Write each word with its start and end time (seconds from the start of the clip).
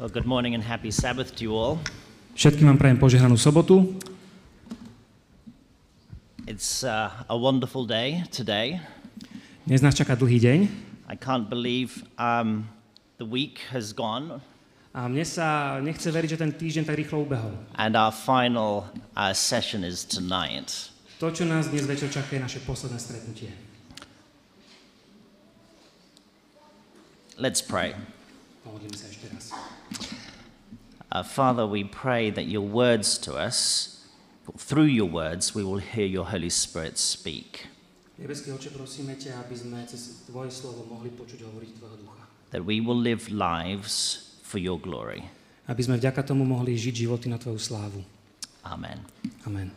Well, 0.00 0.08
good 0.08 0.24
morning 0.24 0.54
and 0.54 0.64
happy 0.64 0.88
Sabbath 0.90 1.36
to 1.36 1.44
you 1.44 1.52
all. 1.52 1.76
Všetkým 2.32 2.72
vám 2.72 2.80
prajem 2.80 2.96
požehnanú 2.96 3.36
sobotu. 3.36 3.84
It's 6.48 6.80
uh, 6.80 7.12
a 7.28 7.36
wonderful 7.36 7.84
day 7.84 8.24
today. 8.32 8.80
Dnes 9.68 9.84
nás 9.84 9.92
čaká 9.92 10.16
dlhý 10.16 10.40
deň 10.40 10.58
I 11.04 11.20
can't 11.20 11.52
believe 11.52 12.00
um, 12.16 12.64
the 13.20 13.28
week 13.28 13.60
has 13.76 13.92
gone 13.92 14.40
a 14.96 15.04
mne 15.04 15.20
sa 15.20 15.76
nechce 15.84 16.08
veriť, 16.08 16.32
že 16.32 16.38
ten 16.40 16.56
týždeň 16.56 16.88
tak 16.88 16.96
rýchlo 16.96 17.28
ubehol. 17.28 17.52
and 17.76 17.92
our 17.92 18.08
final 18.08 18.88
uh, 19.20 19.36
session 19.36 19.84
is 19.84 20.08
tonight. 20.08 20.96
To, 21.20 21.28
čo 21.28 21.44
nás 21.44 21.68
dnes 21.68 21.84
večer 21.84 22.08
čaká, 22.08 22.40
je 22.40 22.40
naše 22.40 22.64
posledné 22.64 22.96
stretnutie. 22.96 23.52
Let's 27.36 27.60
pray. 27.60 27.92
Pomodlíme 28.70 28.94
sa 28.94 29.10
ešte 29.10 29.26
raz. 29.34 29.50
Uh, 31.10 31.26
Father, 31.26 31.66
we 31.66 31.82
pray 31.82 32.30
that 32.30 32.46
your 32.46 32.62
words 32.62 33.18
to 33.18 33.34
us, 33.34 33.98
through 34.54 34.86
your 34.86 35.10
words, 35.10 35.58
we 35.58 35.66
will 35.66 35.82
hear 35.82 36.06
your 36.06 36.30
Holy 36.30 36.54
Spirit 36.54 36.94
speak. 36.94 37.66
Nebeský 38.14 38.54
oče, 38.54 38.70
prosíme 38.70 39.18
ťa, 39.18 39.42
aby 39.42 39.54
sme 39.58 39.82
cez 39.90 40.22
Tvoje 40.30 40.54
slovo 40.54 40.86
mohli 40.86 41.10
počuť 41.10 41.42
hovoriť 41.42 41.70
Tvojho 41.82 41.96
ducha. 41.98 42.22
That 42.54 42.62
we 42.62 42.78
will 42.78 42.94
live 42.94 43.26
lives 43.26 44.22
for 44.46 44.62
your 44.62 44.78
glory. 44.78 45.26
Aby 45.66 45.90
sme 45.90 45.98
vďaka 45.98 46.22
tomu 46.22 46.46
mohli 46.46 46.78
žiť 46.78 47.10
životy 47.10 47.26
na 47.26 47.42
Tvoju 47.42 47.58
slávu. 47.58 48.06
Amen. 48.62 49.02
Amen. 49.50 49.74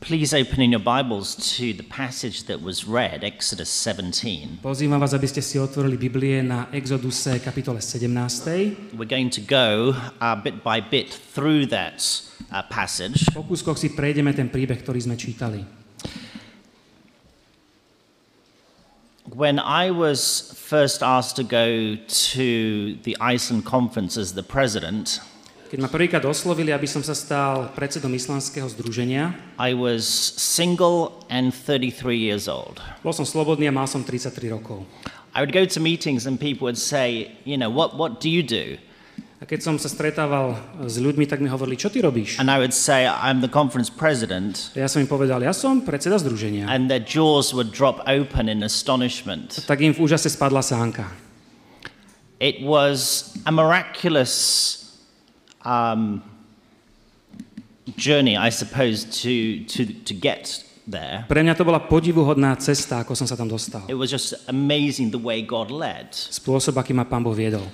Please 0.00 0.32
open 0.32 0.62
in 0.62 0.70
your 0.70 0.80
Bibles 0.80 1.34
to 1.58 1.72
the 1.72 1.82
passage 1.82 2.44
that 2.44 2.62
was 2.62 2.86
read, 2.86 3.24
Exodus 3.24 3.68
17. 3.68 4.62
Pozývam 4.62 5.02
vás, 5.02 5.10
aby 5.10 5.26
ste 5.26 5.42
si 5.42 5.58
otvorili 5.58 5.98
Biblie 5.98 6.38
na 6.38 6.70
Exoduse 6.70 7.42
kapitole 7.42 7.82
17. 7.82 8.94
We're 8.94 9.10
going 9.10 9.26
to 9.34 9.42
go 9.42 9.98
uh, 10.22 10.38
bit 10.38 10.62
by 10.62 10.78
bit 10.78 11.10
through 11.10 11.66
that 11.74 11.98
uh, 12.54 12.62
passage. 12.70 13.26
Po 13.34 13.42
kúskoch 13.42 13.74
si 13.74 13.90
prejdeme 13.90 14.30
ten 14.30 14.46
príbeh, 14.46 14.78
ktorý 14.78 15.02
sme 15.02 15.18
čítali. 15.18 15.66
When 19.34 19.58
I 19.58 19.90
was 19.90 20.54
first 20.54 21.02
asked 21.02 21.34
to 21.42 21.44
go 21.44 21.98
to 22.30 22.48
the 23.02 23.18
Iceland 23.18 23.66
conference 23.66 24.14
as 24.14 24.38
the 24.38 24.46
president, 24.46 25.18
Keď 25.68 25.84
ma 25.84 25.92
prvýkrát 25.92 26.24
oslovili, 26.24 26.72
aby 26.72 26.88
som 26.88 27.04
sa 27.04 27.12
stal 27.12 27.68
predsedom 27.76 28.08
islandského 28.16 28.64
združenia, 28.72 29.36
I 29.60 29.76
was 29.76 30.08
single 30.40 31.20
and 31.28 31.52
33 31.52 32.16
years 32.16 32.48
old. 32.48 32.80
bol 33.04 33.12
som 33.12 33.28
slobodný 33.28 33.68
a 33.68 33.72
mal 33.76 33.84
som 33.84 34.00
33 34.00 34.48
rokov. 34.48 34.88
I 35.36 35.44
would 35.44 35.52
go 35.52 35.68
to 35.68 35.76
meetings 35.76 36.24
and 36.24 36.40
people 36.40 36.64
would 36.64 36.80
say, 36.80 37.36
you 37.44 37.60
know, 37.60 37.68
what, 37.68 38.00
what 38.00 38.16
do 38.16 38.32
you 38.32 38.40
do? 38.40 38.80
A 39.38 39.44
keď 39.44 39.60
som 39.60 39.76
sa 39.76 39.92
stretával 39.92 40.56
s 40.88 40.96
ľuďmi, 40.96 41.28
tak 41.28 41.44
mi 41.44 41.52
hovorili, 41.52 41.76
čo 41.76 41.92
ty 41.92 42.00
robíš? 42.00 42.40
And 42.40 42.48
I 42.48 42.56
would 42.56 42.72
say, 42.72 43.04
I'm 43.04 43.44
the 43.44 43.52
conference 43.52 43.92
president. 43.92 44.72
A 44.72 44.82
ja 44.82 44.88
som 44.88 45.04
im 45.04 45.06
povedal, 45.06 45.44
ja 45.44 45.52
som 45.52 45.84
predseda 45.84 46.16
združenia. 46.16 46.64
And 46.64 46.88
their 46.88 47.04
jaws 47.04 47.52
would 47.52 47.76
drop 47.76 48.00
open 48.08 48.48
in 48.48 48.64
astonishment. 48.64 49.68
Tak 49.68 49.84
im 49.84 49.92
v 49.92 50.00
úžase 50.00 50.32
spadla 50.32 50.64
sánka. 50.64 51.12
It 52.40 52.64
was 52.64 53.30
a 53.44 53.52
miraculous 53.52 54.77
um, 55.68 56.22
journey, 57.96 58.36
I 58.36 58.48
suppose, 58.48 59.04
to, 59.22 59.64
to, 59.64 59.84
to 59.84 60.14
get 60.14 60.64
there. 60.88 61.28
Pre 61.28 61.40
mňa 61.44 61.52
to 61.56 61.64
bola 61.68 61.84
podivuhodná 61.84 62.56
cesta, 62.56 63.04
ako 63.04 63.12
som 63.12 63.28
sa 63.28 63.36
tam 63.36 63.52
dostal. 63.52 63.84
It 63.92 64.00
was 64.00 64.08
just 64.08 64.32
amazing 64.48 65.12
the 65.12 65.20
way 65.20 65.44
God 65.44 65.68
led. 65.68 66.16
Spôsob, 66.16 66.80
aký 66.80 66.96
ma 66.96 67.04
pán 67.04 67.20
Boh 67.20 67.36
viedol. 67.36 67.68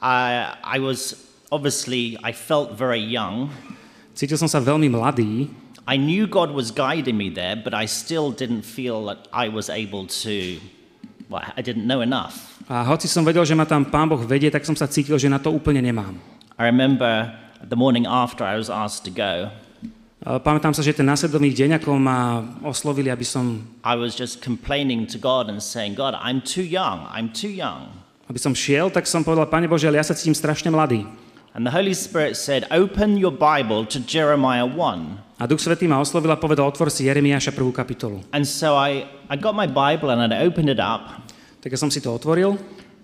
I, 0.00 0.56
I 0.64 0.78
was 0.80 1.14
obviously, 1.52 2.16
I 2.24 2.32
felt 2.32 2.72
very 2.72 3.04
young. 3.04 3.52
Cítil 4.16 4.40
som 4.40 4.48
sa 4.48 4.58
veľmi 4.60 4.88
mladý, 4.88 5.52
I 5.82 5.98
knew 5.98 6.30
God 6.30 6.54
was 6.54 6.70
guiding 6.70 7.18
me 7.18 7.26
there, 7.26 7.58
but 7.58 7.74
I 7.74 7.90
still 7.90 8.30
didn't 8.30 8.62
feel 8.62 9.02
that 9.10 9.26
I 9.34 9.50
was 9.50 9.66
able 9.66 10.06
to, 10.22 10.62
well, 11.26 11.42
I 11.42 11.60
didn't 11.60 11.90
know 11.90 12.00
enough. 12.00 12.52
a 12.70 12.86
hoci 12.86 13.10
som 13.10 13.26
vedel, 13.26 13.42
že 13.44 13.58
ma 13.58 13.66
tam 13.66 13.84
pán 13.84 14.06
Boh 14.06 14.20
vedie, 14.22 14.48
tak 14.48 14.62
som 14.64 14.72
sa 14.78 14.86
cítil, 14.86 15.18
že 15.18 15.28
na 15.28 15.42
to 15.42 15.50
úplne 15.50 15.82
nemám. 15.82 16.14
I 16.62 16.70
remember 16.70 17.34
the 17.58 17.74
morning 17.74 18.06
after 18.06 18.46
I 18.46 18.54
was 18.54 18.70
asked 18.70 19.02
to 19.10 19.10
go, 19.10 19.50
Pamätám 20.22 20.70
sa, 20.70 20.86
že 20.86 20.94
ten 20.94 21.02
následovný 21.02 21.50
deň, 21.50 21.82
ako 21.82 21.98
ma 21.98 22.46
oslovili, 22.62 23.10
aby 23.10 23.26
som, 23.26 23.66
I 23.82 23.98
was 23.98 24.14
just 24.14 24.38
complaining 24.38 25.02
to 25.10 25.18
God 25.18 25.50
and 25.50 25.58
saying, 25.58 25.98
God, 25.98 26.14
I'm 26.14 26.38
too 26.38 26.62
young, 26.62 27.10
I'm 27.10 27.34
too 27.34 27.50
young. 27.50 27.90
aby 28.30 28.38
som 28.38 28.54
šiel, 28.54 28.94
tak 28.94 29.10
som 29.10 29.26
povedal, 29.26 29.50
Pane 29.50 29.66
Bože, 29.66 29.90
ale 29.90 29.98
ja 29.98 30.06
sa 30.06 30.14
cítim 30.14 30.38
strašne 30.38 30.70
mladý. 30.70 31.02
And 31.58 31.66
the 31.66 31.74
Holy 31.74 31.98
Spirit 31.98 32.38
said, 32.38 32.70
Open 32.70 33.18
your 33.18 33.34
Bible 33.34 33.82
to 33.90 33.98
Jeremiah 33.98 34.62
1. 34.62 35.42
A 35.42 35.50
Duch 35.50 35.58
Svetý 35.58 35.90
ma 35.90 35.98
oslovil 35.98 36.30
a 36.30 36.38
povedal, 36.38 36.70
otvor 36.70 36.86
si 36.94 37.10
Jeremiáša 37.10 37.50
prvú 37.50 37.74
kapitolu. 37.74 38.22
And 38.30 38.46
so 38.46 38.78
I, 38.78 39.10
I 39.26 39.34
got 39.34 39.58
my 39.58 39.66
Bible 39.66 40.14
and 40.14 40.22
I 40.30 40.46
opened 40.46 40.70
it 40.70 40.78
up. 40.78 41.10
Tak 41.58 41.74
ja 41.74 41.78
som 41.82 41.90
si 41.90 41.98
to 41.98 42.14
otvoril. 42.14 42.54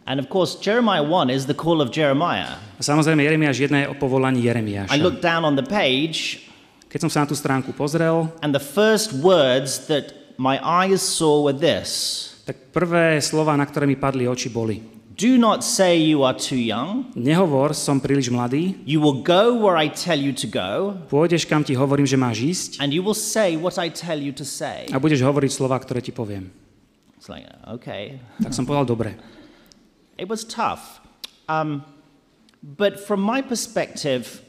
And 0.08 0.16
of 0.16 0.32
course, 0.32 0.56
Jeremiah 0.56 1.04
1 1.04 1.28
is 1.28 1.44
the 1.44 1.52
call 1.52 1.84
of 1.84 1.92
Jeremiah. 1.92 2.56
A 2.80 2.82
samozrejme, 2.82 3.20
Jeremiáš 3.28 3.60
1 3.60 3.76
je 3.84 3.86
o 3.92 3.94
povolaní 4.00 4.40
I 4.40 4.48
Jeremiáša. 4.48 4.96
looked 4.96 5.20
down 5.20 5.44
on 5.44 5.52
the 5.52 5.66
page, 5.68 6.48
Keď 6.88 7.04
som 7.04 7.10
sa 7.12 7.20
na 7.20 7.26
tú 7.28 7.36
stránku 7.36 7.76
pozrel, 7.76 8.32
and 8.40 8.56
the 8.56 8.62
first 8.62 9.12
words 9.12 9.84
that 9.92 10.32
my 10.40 10.56
eyes 10.64 11.04
saw 11.04 11.44
were 11.44 11.52
this 11.52 12.24
tak 12.48 12.72
prvé 12.72 13.20
slova, 13.20 13.52
na 13.60 13.68
ktoré 13.68 13.84
mi 13.84 14.00
padli 14.00 14.24
oči, 14.24 14.48
boli 14.48 14.80
Do 15.12 15.36
not 15.36 15.60
say 15.66 15.98
you 16.00 16.24
are 16.24 16.32
too 16.32 16.56
young. 16.56 17.10
Nehovor, 17.12 17.76
som 17.76 18.00
príliš 18.00 18.32
mladý, 18.32 18.80
You 18.88 19.04
will 19.04 19.20
go 19.20 19.52
where 19.52 19.76
I 19.76 19.92
tell 19.92 20.16
you 20.16 20.32
to 20.40 20.48
go, 20.48 20.96
pôjdeš, 21.12 21.44
kam 21.44 21.60
ti 21.60 21.76
hovorím, 21.76 22.08
že 22.08 22.16
máš 22.16 22.40
ísť 22.40 22.70
and 22.80 22.96
you 22.96 23.04
will 23.04 23.18
say 23.18 23.60
what 23.60 23.76
I 23.76 23.92
tell 23.92 24.16
you 24.16 24.32
to 24.32 24.46
say. 24.48 24.88
a 24.88 24.96
budeš 24.96 25.20
hovoriť 25.20 25.50
slova, 25.52 25.76
ktoré 25.76 26.00
ti 26.00 26.16
poviem. 26.16 26.48
It's 27.20 27.28
like, 27.28 27.44
okay. 27.68 28.16
Tak 28.40 28.56
som 28.56 28.64
povedal, 28.64 28.88
dobre. 28.88 29.37
It 30.18 30.28
was 30.28 30.44
tough. 30.44 31.00
Um, 31.48 31.84
but 32.62 32.98
from 32.98 33.20
my 33.22 33.40
perspective, 33.40 34.42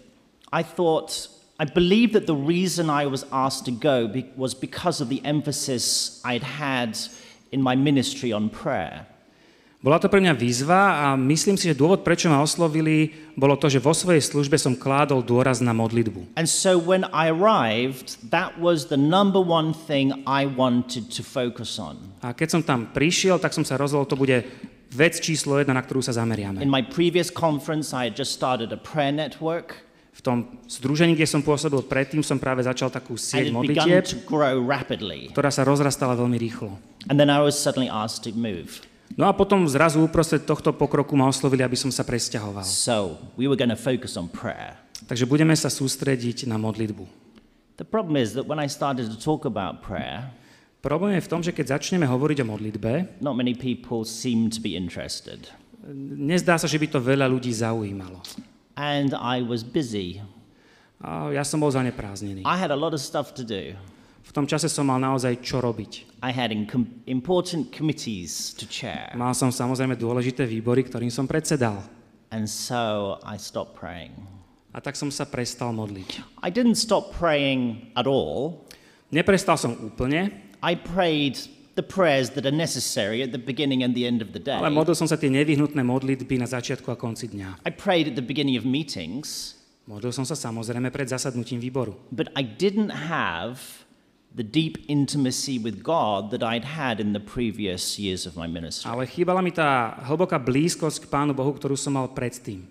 I 0.51 0.63
thought, 0.63 1.29
I 1.59 1.65
believe 1.65 2.13
that 2.13 2.25
the 2.25 2.35
reason 2.35 2.89
I 2.89 3.05
was 3.05 3.23
asked 3.31 3.65
to 3.65 3.71
go 3.71 4.07
be- 4.07 4.25
was 4.35 4.57
because 4.57 4.99
of 4.99 5.09
the 5.09 5.21
emphasis 5.23 6.19
I'd 6.25 6.43
had 6.43 6.97
in 7.51 7.61
my 7.61 7.75
ministry 7.75 8.33
on 8.33 8.49
prayer. 8.49 9.05
Bola 9.79 9.95
to 9.95 10.11
pre 10.11 10.19
mňa 10.19 10.35
výzva 10.35 11.07
a 11.07 11.15
myslím 11.15 11.55
si, 11.55 11.71
že 11.71 11.79
dôvod, 11.79 12.03
prečo 12.03 12.27
ma 12.27 12.43
oslovili, 12.43 13.15
bolo 13.31 13.55
to, 13.55 13.71
že 13.71 13.79
vo 13.79 13.95
svojej 13.95 14.19
službe 14.19 14.59
som 14.59 14.75
kládol 14.75 15.23
dôraz 15.23 15.63
na 15.63 15.71
modlitbu. 15.71 16.35
And 16.35 16.51
so 16.51 16.75
when 16.75 17.07
I 17.15 17.31
arrived, 17.31 18.19
that 18.27 18.59
was 18.59 18.91
the 18.91 18.99
number 18.99 19.39
one 19.39 19.71
thing 19.71 20.11
I 20.27 20.51
wanted 20.51 21.07
to 21.15 21.23
focus 21.23 21.79
on. 21.79 21.95
A 22.19 22.35
keď 22.35 22.59
som 22.59 22.61
tam 22.67 22.91
prišiel, 22.91 23.39
tak 23.39 23.55
som 23.55 23.63
sa 23.63 23.79
rozhodol, 23.79 24.03
to 24.03 24.19
bude 24.19 24.43
vec 24.89 25.21
číslo 25.21 25.57
jedna, 25.61 25.77
na 25.77 25.83
ktorú 25.85 26.01
sa 26.01 26.13
zameriame. 26.13 26.61
In 26.61 26.69
my 26.69 26.81
previous 26.81 27.29
conference, 27.29 27.93
I 27.93 28.09
had 28.09 28.17
just 28.17 28.33
started 28.33 28.73
a 28.73 28.79
prayer 28.79 29.13
network, 29.13 29.89
V 30.19 30.21
tom 30.25 30.59
združení, 30.67 31.15
kde 31.15 31.23
som 31.23 31.39
pôsobil 31.39 31.79
predtým, 31.79 32.19
som 32.19 32.35
práve 32.35 32.59
začal 32.59 32.91
takú 32.91 33.15
sieť 33.15 33.55
modlitieb, 33.55 34.03
ktorá 35.31 35.47
sa 35.47 35.63
rozrastala 35.63 36.11
veľmi 36.11 36.35
rýchlo. 36.35 36.75
And 37.07 37.15
then 37.15 37.31
I 37.31 37.39
was 37.39 37.55
suddenly 37.55 37.87
asked 37.87 38.27
to 38.27 38.35
move. 38.35 38.83
No 39.15 39.31
a 39.31 39.33
potom 39.33 39.63
zrazu 39.63 40.03
uprostred 40.03 40.43
tohto 40.43 40.75
pokroku 40.75 41.15
ma 41.15 41.31
oslovili, 41.31 41.63
aby 41.63 41.79
som 41.79 41.87
sa 41.87 42.03
presťahoval. 42.03 42.67
So 42.67 43.15
we 43.39 43.47
were 43.47 43.55
going 43.55 43.71
to 43.71 43.79
focus 43.79 44.19
on 44.19 44.27
prayer. 44.27 44.75
Takže 45.07 45.23
budeme 45.23 45.55
sa 45.55 45.71
sústrediť 45.71 46.51
na 46.51 46.59
modlitbu. 46.59 47.07
The 47.79 47.87
problem 47.87 48.19
is 48.19 48.35
that 48.35 48.43
when 48.43 48.59
I 48.59 48.67
started 48.67 49.07
to 49.07 49.15
talk 49.15 49.47
about 49.47 49.79
prayer, 49.79 50.27
Problém 50.79 51.19
je 51.19 51.25
v 51.27 51.31
tom, 51.31 51.43
že 51.43 51.51
keď 51.51 51.75
začneme 51.75 52.07
hovoriť 52.07 52.39
o 52.39 52.49
modlitbe, 52.55 53.19
not 53.19 53.35
many 53.35 53.51
people 53.51 54.07
seem 54.07 54.47
to 54.47 54.63
be 54.63 54.79
interested. 54.79 55.51
nezdá 56.15 56.55
sa, 56.55 56.67
že 56.67 56.79
by 56.79 56.87
to 56.87 56.99
veľa 57.03 57.27
ľudí 57.27 57.51
zaujímalo. 57.51 58.23
And 58.79 59.11
I 59.11 59.43
was 59.43 59.59
busy. 59.59 60.23
A 61.03 61.31
ja 61.35 61.43
som 61.43 61.59
bol 61.59 61.71
zaneprázdnený. 61.71 62.47
I 62.47 62.55
had 62.55 62.71
a 62.71 62.79
lot 62.79 62.95
of 62.95 63.03
stuff 63.03 63.35
to 63.35 63.43
do. 63.43 63.75
V 64.23 64.31
tom 64.31 64.45
čase 64.45 64.69
som 64.69 64.85
mal 64.85 65.01
naozaj 65.01 65.41
čo 65.41 65.59
robiť. 65.59 66.21
I 66.23 66.31
had 66.31 66.53
important 67.09 67.73
committees 67.73 68.53
to 68.55 68.63
chair. 68.69 69.09
Mal 69.17 69.33
som 69.33 69.49
samozrejme 69.49 69.97
dôležité 69.97 70.45
výbory, 70.45 70.85
ktorým 70.85 71.09
som 71.09 71.25
predsedal. 71.25 71.81
And 72.29 72.45
so 72.45 73.17
I 73.25 73.41
stopped 73.41 73.73
praying. 73.73 74.13
A 74.69 74.79
tak 74.79 74.93
som 74.93 75.09
sa 75.09 75.25
prestal 75.25 75.73
modliť. 75.73 76.21
I 76.45 76.53
didn't 76.53 76.77
stop 76.77 77.09
praying 77.17 77.89
at 77.97 78.05
all. 78.05 78.69
Neprestal 79.09 79.57
som 79.57 79.73
úplne, 79.81 80.48
I 80.61 80.75
prayed 80.75 81.39
the 81.75 81.83
prayers 81.83 82.35
that 82.35 82.43
are 82.43 82.55
necessary 82.55 83.23
at 83.23 83.31
the 83.31 83.39
beginning 83.39 83.83
and 83.83 83.95
the 83.95 84.03
end 84.03 84.19
of 84.19 84.35
the 84.35 84.41
day. 84.43 84.59
ale 84.59 84.67
modlil 84.73 84.95
som 84.95 85.07
sa 85.07 85.15
tie 85.15 85.31
nevyhnutné 85.31 85.79
modlitby 85.79 86.35
na 86.35 86.47
začiatku 86.47 86.91
a 86.91 86.97
konci 86.99 87.31
dňa. 87.31 87.63
I 87.63 87.71
prayed 87.71 88.11
at 88.11 88.15
the 88.19 88.25
beginning 88.25 88.59
of 88.59 88.67
meetings, 88.67 89.55
Modlil 89.89 90.13
som 90.13 90.21
sa 90.21 90.37
samozrejme 90.37 90.93
pred 90.93 91.09
zasadnutím 91.09 91.57
výboru. 91.57 91.97
but 92.13 92.29
I 92.37 92.45
didn't 92.45 92.93
have 92.93 93.81
the 94.29 94.45
deep 94.45 94.77
intimacy 94.85 95.57
with 95.57 95.81
God 95.81 96.29
that 96.29 96.45
I'd 96.45 96.77
had 96.77 97.01
in 97.01 97.17
the 97.17 97.23
previous 97.23 97.97
years 97.97 98.29
of 98.29 98.37
my 98.37 98.45
ministry. 98.45 98.85
Ale 98.85 99.09
chýbala 99.09 99.41
mi 99.41 99.49
tá 99.49 99.97
hlboká 100.05 100.37
blízkosť 100.37 101.07
k 101.07 101.09
Pánu 101.09 101.33
Bohu, 101.33 101.49
ktorú 101.57 101.73
som 101.73 101.97
mal 101.97 102.05
predtým. 102.13 102.69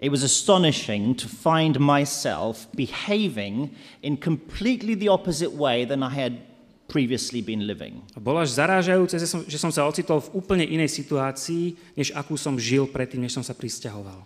It 0.00 0.08
was 0.08 0.24
astonishing 0.24 1.12
to 1.20 1.28
find 1.28 1.76
myself 1.76 2.64
behaving 2.72 3.76
in 4.00 4.16
completely 4.16 4.96
the 4.96 5.12
opposite 5.12 5.52
way 5.52 5.84
than 5.84 6.00
I 6.00 6.08
had 6.08 6.40
previously 6.88 7.44
been 7.44 7.68
living. 7.68 8.00
Bolo 8.16 8.40
až 8.40 8.56
zarážajúce, 8.56 9.20
že 9.20 9.28
som, 9.28 9.44
že 9.44 9.60
som 9.60 9.68
sa 9.68 9.84
ocitol 9.84 10.24
v 10.24 10.40
úplne 10.40 10.64
inej 10.64 11.04
situácii, 11.04 11.76
než 12.00 12.16
akú 12.16 12.40
som 12.40 12.56
žil 12.56 12.88
predtým, 12.88 13.20
než 13.20 13.36
som 13.36 13.44
sa 13.44 13.52
pristahoval. 13.52 14.24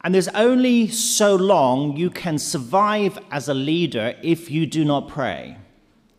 And 0.00 0.16
there's 0.16 0.32
only 0.32 0.88
so 0.88 1.36
long 1.36 1.92
you 2.00 2.08
can 2.08 2.40
survive 2.40 3.20
as 3.28 3.52
a 3.52 3.54
leader 3.54 4.16
if 4.24 4.48
you 4.48 4.64
do 4.64 4.88
not 4.88 5.12
pray. 5.12 5.60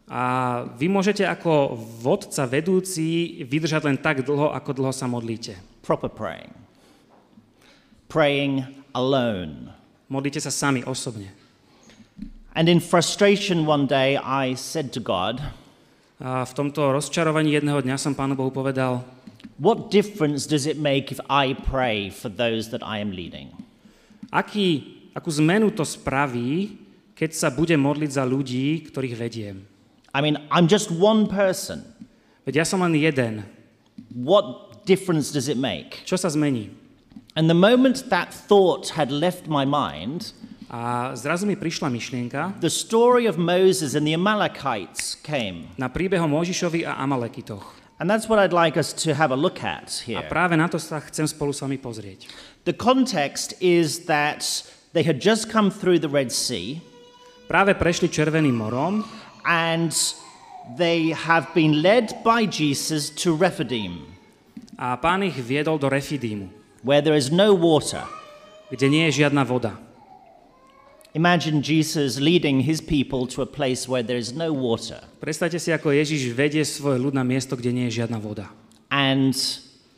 A 0.05 0.61
vy 0.77 0.85
môžete 0.85 1.25
ako 1.25 1.73
vodca, 2.05 2.45
vedúci 2.45 3.41
vydržať 3.49 3.81
len 3.89 3.97
tak 3.97 4.21
dlho, 4.21 4.53
ako 4.53 4.77
dlho 4.77 4.93
sa 4.93 5.09
modlíte. 5.09 5.57
Proper 5.81 6.13
praying. 6.13 6.53
Praying 8.05 8.80
alone. 8.93 9.73
Modlíte 10.11 10.43
sa 10.43 10.51
sami, 10.51 10.83
osobne. 10.83 11.31
And 12.51 12.67
in 12.67 12.83
frustration 12.83 13.63
one 13.63 13.87
day, 13.87 14.19
I 14.19 14.59
said 14.59 14.91
to 14.95 15.01
God, 15.01 15.39
A 16.21 16.45
v 16.45 16.53
tomto 16.53 16.93
rozčarovaní 16.93 17.57
jedného 17.57 17.81
dňa 17.81 17.97
som 17.97 18.13
Pánu 18.13 18.37
Bohu 18.37 18.53
povedal, 18.53 19.01
What 19.57 19.89
difference 19.89 20.45
does 20.45 20.69
it 20.69 20.77
make 20.77 21.09
if 21.09 21.17
I 21.25 21.57
pray 21.57 22.13
for 22.13 22.29
those 22.29 22.69
that 22.69 22.85
I 22.85 23.01
am 23.01 23.09
leading? 23.09 23.49
aký, 24.31 24.67
akú 25.11 25.27
zmenu 25.27 25.69
to 25.75 25.83
spraví, 25.83 26.79
keď 27.13 27.31
sa 27.35 27.51
bude 27.51 27.75
modliť 27.75 28.11
za 28.15 28.23
ľudí, 28.23 28.87
ktorých 28.89 29.19
vediem. 29.19 29.67
I 30.15 30.23
mean, 30.23 30.39
I'm 30.49 30.65
just 30.65 30.89
one 30.89 31.27
person. 31.27 31.85
Veď 32.47 32.63
ja 32.63 32.65
som 32.65 32.81
len 32.81 32.97
jeden. 32.97 33.45
What 34.09 34.81
difference 34.89 35.29
does 35.29 35.45
it 35.45 35.59
make? 35.59 36.01
Čo 36.07 36.17
sa 36.17 36.31
zmení? 36.31 36.73
And 37.35 37.49
the 37.49 37.55
moment 37.55 38.09
that 38.09 38.33
thought 38.33 38.89
had 38.99 39.11
left 39.11 39.47
my 39.47 39.63
mind, 39.65 40.33
A 40.71 41.11
zrazu 41.15 41.43
mi 41.45 41.55
prišla 41.55 41.91
myšlienka 41.91 42.59
the 42.63 42.69
story 42.71 43.27
of 43.27 43.35
Moses 43.37 43.91
and 43.95 44.07
the 44.07 44.13
Amalekites 44.15 45.15
came. 45.19 45.67
na 45.77 45.87
príbeh 45.91 46.19
o 46.19 46.27
Mojžišovi 46.31 46.87
a 46.87 46.95
Amalekitoch. 47.03 47.75
And 47.99 48.09
that's 48.09 48.27
what 48.27 48.39
I'd 48.39 48.55
like 48.55 48.79
us 48.79 48.93
to 49.05 49.13
have 49.13 49.31
a 49.31 49.35
look 49.37 49.63
at 49.63 50.01
A 50.07 50.07
here. 50.07 50.23
práve 50.31 50.55
na 50.57 50.67
to 50.71 50.79
sa 50.79 50.99
chcem 51.03 51.27
spolu 51.27 51.51
s 51.51 51.59
vami 51.59 51.75
pozrieť. 51.77 52.27
The 52.63 52.73
context 52.73 53.53
is 53.59 54.07
that 54.07 54.41
they 54.95 55.03
had 55.03 55.19
just 55.19 55.51
come 55.51 55.67
through 55.71 55.99
the 55.99 56.09
Red 56.11 56.31
Sea 56.31 56.79
Práve 57.51 57.75
prešli 57.75 58.07
Červeným 58.07 58.55
morom 58.55 59.03
and 59.43 59.91
they 60.79 61.11
have 61.11 61.51
been 61.51 61.83
led 61.83 62.15
by 62.23 62.47
Jesus 62.47 63.11
to 63.11 63.35
Rephidim, 63.35 64.07
a 64.79 64.95
pán 64.95 65.19
ich 65.27 65.35
viedol 65.35 65.75
do 65.75 65.91
Refidímu, 65.91 66.47
where 66.83 67.01
there 67.01 67.17
is 67.17 67.31
no 67.31 67.53
water. 67.53 68.03
kde 68.71 68.87
nie 68.87 69.03
je 69.11 69.27
žiadna 69.27 69.43
voda. 69.43 69.75
Imagine 71.11 71.59
Jesus 71.59 72.23
leading 72.23 72.63
his 72.63 72.79
people 72.79 73.27
to 73.35 73.43
a 73.43 73.45
place 73.45 73.83
where 73.83 73.99
there 73.99 74.15
is 74.15 74.31
no 74.31 74.55
water. 74.55 75.03
Predstavte 75.19 75.59
si, 75.59 75.75
ako 75.75 75.91
Ježiš 75.91 76.31
vedie 76.31 76.63
svoj 76.63 77.03
ľud 77.03 77.11
na 77.11 77.27
miesto, 77.27 77.59
kde 77.59 77.75
nie 77.75 77.91
je 77.91 77.99
žiadna 77.99 78.15
voda. 78.15 78.47
And 78.87 79.35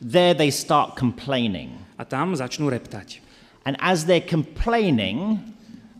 there 0.02 0.34
they 0.34 0.50
start 0.50 0.98
complaining. 0.98 1.78
A 2.02 2.04
tam 2.04 2.34
začnú 2.34 2.66
reptať. 2.74 3.22
And 3.62 3.78
as 3.78 4.10
they're 4.10 4.26
complaining, 4.26 5.38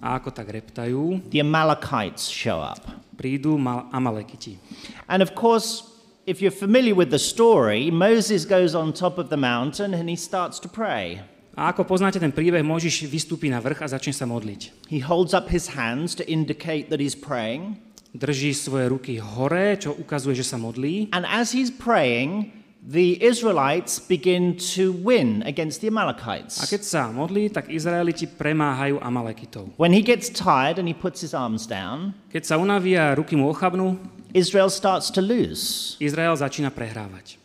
A 0.04 0.18
ako 0.20 0.34
tak 0.36 0.50
reptajú, 0.52 1.30
the 1.32 1.40
Amalekites 1.46 2.28
show 2.28 2.58
up. 2.60 2.82
prídu 3.16 3.56
Mal- 3.56 3.88
Amalekiti. 3.94 4.58
And 5.06 5.22
of 5.22 5.38
course, 5.38 5.93
if 6.26 6.42
you're 6.42 6.52
familiar 6.52 6.96
with 6.96 7.12
the 7.12 7.20
story, 7.20 7.92
Moses 7.92 8.46
goes 8.46 8.76
on 8.76 8.94
top 8.94 9.18
of 9.18 9.30
the 9.30 9.38
mountain 9.38 9.94
and 9.94 10.10
he 10.10 10.16
starts 10.16 10.60
to 10.60 10.70
pray. 10.70 11.22
A 11.54 11.70
ako 11.70 11.86
poznáte 11.86 12.18
ten 12.18 12.34
príbeh, 12.34 12.66
Mojžiš 12.66 13.06
vystúpi 13.06 13.46
na 13.46 13.62
vrch 13.62 13.86
a 13.86 13.94
začne 13.94 14.10
sa 14.10 14.26
modliť. 14.26 14.90
He 14.90 14.98
holds 15.06 15.38
up 15.38 15.54
his 15.54 15.78
hands 15.78 16.18
to 16.18 16.26
indicate 16.26 16.90
that 16.90 16.98
he's 16.98 17.14
praying. 17.14 17.78
Drží 18.14 18.54
svoje 18.58 18.90
ruky 18.90 19.22
hore, 19.22 19.78
čo 19.78 19.94
ukazuje, 19.94 20.42
že 20.42 20.46
sa 20.46 20.58
modlí. 20.58 21.14
And 21.14 21.30
as 21.30 21.54
he's 21.54 21.70
praying, 21.70 22.50
the 22.82 23.22
Israelites 23.22 24.02
begin 24.02 24.58
to 24.74 24.90
win 24.90 25.46
against 25.46 25.86
the 25.86 25.90
A 25.90 25.94
Amalekites. 25.94 26.58
keď 26.66 26.82
sa 26.82 27.02
modlí, 27.14 27.54
tak 27.54 27.70
Izraeliti 27.70 28.26
premáhajú 28.26 28.98
Amalekitov. 28.98 29.78
When 29.78 29.94
he 29.94 30.02
gets 30.02 30.34
tired 30.34 30.82
and 30.82 30.90
he 30.90 30.98
puts 30.98 31.22
his 31.22 31.38
arms 31.38 31.70
down, 31.70 32.18
Keď 32.34 32.44
sa 32.50 32.58
unaví 32.58 32.98
a 32.98 33.14
ruky 33.14 33.38
mu 33.38 33.46
ochabnú, 33.54 34.02
Israel 34.34 34.70
starts 34.70 35.14
to 35.14 35.22
lose. 35.22 35.94
Izrael 36.02 36.34
začína 36.34 36.74
prehrávať. 36.74 37.38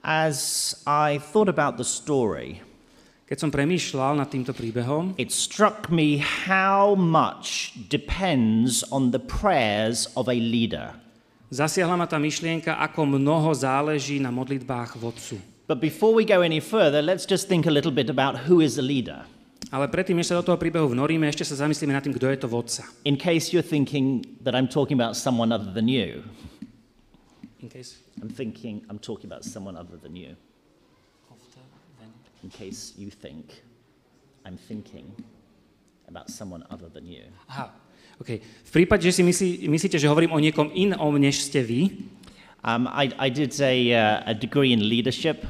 As 0.00 0.72
I 0.88 1.20
thought 1.20 1.50
about 1.50 1.76
the 1.76 1.84
story, 1.84 2.64
Keď 3.30 3.46
som 3.46 3.54
premýšľal 3.54 4.18
nad 4.18 4.26
týmto 4.26 4.50
príbehom, 4.50 5.14
it 5.14 5.30
struck 5.30 5.86
me 5.86 6.18
how 6.18 6.98
much 6.98 7.78
depends 7.86 8.82
on 8.90 9.14
the 9.14 9.22
prayers 9.22 10.10
of 10.18 10.26
a 10.26 10.34
leader. 10.34 10.98
zasiahla 11.46 11.94
ma 11.94 12.10
tá 12.10 12.18
myšlienka, 12.18 12.74
ako 12.82 13.06
mnoho 13.06 13.54
záleží 13.54 14.18
na 14.18 14.34
modlitbách 14.34 14.98
vodcu. 14.98 15.38
But 15.70 15.78
before 15.78 16.10
we 16.10 16.26
go 16.26 16.42
any 16.42 16.58
further, 16.58 16.98
let's 16.98 17.22
just 17.22 17.46
think 17.46 17.70
a 17.70 17.74
little 17.74 17.94
bit 17.94 18.10
about 18.10 18.50
who 18.50 18.58
is 18.58 18.74
a 18.74 18.82
leader. 18.82 19.22
Ale 19.70 19.86
predtým, 19.86 20.18
než 20.18 20.34
sa 20.34 20.38
do 20.38 20.42
toho 20.42 20.58
príbehu 20.58 20.90
vnoríme, 20.90 21.30
ešte 21.30 21.46
sa 21.46 21.62
zamyslíme 21.62 21.94
nad 21.94 22.02
tým, 22.02 22.10
kto 22.10 22.26
je 22.26 22.38
to 22.42 22.50
vodca. 22.50 22.82
In 23.06 23.14
case 23.14 23.54
you're 23.54 23.66
thinking 23.66 24.26
that 24.42 24.58
I'm 24.58 24.66
talking 24.66 24.98
about 24.98 25.14
someone 25.14 25.54
other 25.54 25.70
than 25.70 25.86
you, 25.86 26.26
In 27.62 27.70
case... 27.70 28.02
I'm 28.20 28.28
thinking 28.28 28.84
I'm 28.90 28.98
talking 28.98 29.30
about 29.30 29.44
someone 29.46 29.78
other 29.78 29.96
than 29.96 30.16
you. 30.16 30.36
In 32.42 32.50
case 32.50 32.92
you 32.96 33.08
think 33.08 33.62
I'm 34.44 34.56
thinking 34.56 35.12
about 36.08 36.28
someone 36.28 36.64
other 36.68 36.88
than 36.88 37.06
you. 37.06 37.28
Aha, 37.48 37.70
okay. 38.20 38.40
V 38.42 38.70
prípade, 38.72 39.04
že 39.04 39.20
si 39.20 39.22
myslí, 39.22 39.68
myslíte, 39.68 39.96
že 40.00 40.08
hovorím 40.08 40.32
o 40.32 40.40
niekom 40.40 40.72
inom, 40.72 41.14
než 41.20 41.48
ste 41.48 41.60
vy, 41.62 42.10
Um, 42.62 42.88
I, 42.92 43.08
I 43.18 43.28
did 43.30 43.58
a, 43.60 43.72
uh, 43.94 44.22
a 44.26 44.34
degree 44.34 44.72
in 44.72 44.84
leadership. 44.84 45.46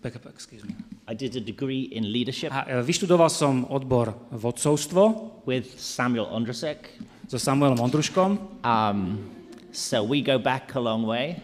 Uh, 0.00 0.02
back 0.02 0.16
up, 0.16 0.24
excuse 0.26 0.64
me. 0.64 0.72
I 1.06 1.14
did 1.14 1.36
a 1.36 1.40
degree 1.40 1.92
in 1.92 2.08
leadership 2.12 2.48
A, 2.52 2.64
e, 2.64 2.82
vyštudoval 2.82 3.28
som 3.28 3.68
odbor 3.68 4.16
vodcovstvo 4.32 5.30
with 5.44 5.68
Samuel 5.76 6.24
Ondrasek. 6.32 6.88
so 7.28 7.38
Samuelom 7.38 7.78
Ondruškom, 7.78 8.38
Um, 8.64 9.30
so 9.70 10.02
we 10.02 10.18
go 10.24 10.38
back 10.38 10.74
a 10.74 10.80
long 10.80 11.06
way. 11.06 11.36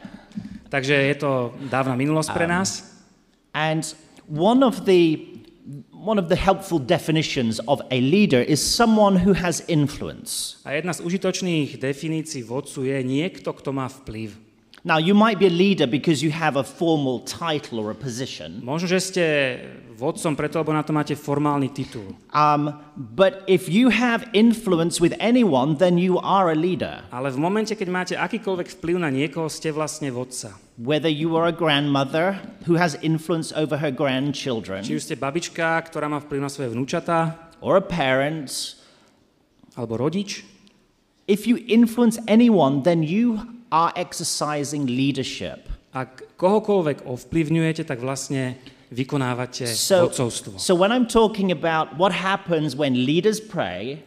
takže 0.69 0.94
je 0.94 1.14
to 1.14 1.55
dávna 1.70 1.94
minulosť 1.94 2.35
pre 2.35 2.47
nás. 2.50 2.90
And 3.54 3.87
one 4.26 4.66
of 4.66 4.83
the 4.85 5.30
one 5.90 6.19
of 6.19 6.28
the 6.28 6.38
helpful 6.38 6.78
definitions 6.78 7.59
of 7.66 7.83
a 7.90 7.99
leader 7.99 8.38
is 8.38 8.62
someone 8.62 9.19
who 9.19 9.35
has 9.35 9.62
influence. 9.66 10.62
A 10.62 10.78
jedna 10.78 10.95
z 10.95 11.02
užitočných 11.02 11.78
definícií 11.83 12.47
vodcu 12.47 12.87
je 12.87 12.99
niekto, 13.02 13.50
kto 13.50 13.75
má 13.75 13.90
vplyv. 13.90 14.46
Now, 14.87 15.02
you 15.02 15.19
might 15.19 15.43
be 15.43 15.50
a 15.50 15.50
leader 15.50 15.90
because 15.90 16.23
you 16.23 16.31
have 16.31 16.55
a 16.55 16.62
formal 16.62 17.26
title 17.26 17.83
or 17.83 17.90
a 17.90 17.99
position, 17.99 18.62
Možno, 18.62 18.87
že 18.87 19.02
ste 19.02 19.25
vodcom 19.99 20.38
preto, 20.38 20.62
lebo 20.62 20.71
na 20.71 20.87
to 20.87 20.95
máte 20.95 21.19
formálny 21.19 21.75
titul. 21.75 22.14
um, 22.31 22.71
but 22.95 23.43
if 23.50 23.66
you 23.66 23.90
have 23.90 24.31
influence 24.31 25.02
with 25.02 25.11
anyone, 25.19 25.75
then 25.83 25.99
you 25.99 26.23
are 26.23 26.55
a 26.55 26.55
leader. 26.55 27.02
Ale 27.11 27.35
v 27.35 27.38
momente, 27.43 27.75
keď 27.75 27.88
máte 27.90 28.14
akýkoľvek 28.14 28.78
vplyv 28.78 28.97
na 29.02 29.11
niekoho, 29.11 29.50
ste 29.50 29.75
vlastne 29.75 30.07
vodca. 30.14 30.55
Whether 30.78 31.11
you 31.11 31.35
are 31.35 31.50
a 31.50 31.57
grandmother 31.57 32.38
who 32.71 32.78
has 32.78 32.95
influence 33.02 33.50
over 33.59 33.83
her 33.83 33.90
grandchildren, 33.90 34.87
Či 34.87 35.02
už 35.02 35.02
ste 35.02 35.19
babička, 35.19 35.83
ktorá 35.90 36.07
má 36.07 36.23
vplyv 36.23 36.47
na 36.47 36.50
svoje 36.52 36.71
vnúčatá, 36.71 37.50
or 37.59 37.75
a 37.75 37.83
parent, 37.83 38.78
alebo 39.75 39.99
rodič, 39.99 40.47
if 41.26 41.43
you 41.43 41.59
influence 41.66 42.23
anyone, 42.31 42.87
then 42.87 43.02
you 43.02 43.55
are 43.70 43.92
exercising 43.96 44.87
leadership. 44.87 45.66
ak 45.96 46.37
kohokoľvek 46.37 47.08
ovplyvňujete, 47.08 47.88
tak 47.88 48.04
vlastne 48.04 48.61
vykonávate 48.92 49.64
So, 49.64 50.06
vodcovstvo. 50.12 50.61
so 50.61 50.76
when 50.76 50.92
I'm 50.92 51.08
talking 51.08 51.49
about 51.50 51.96
what 51.96 52.12
happens 52.12 52.76
when 52.76 53.06
leaders 53.06 53.40
pray, 53.40 54.04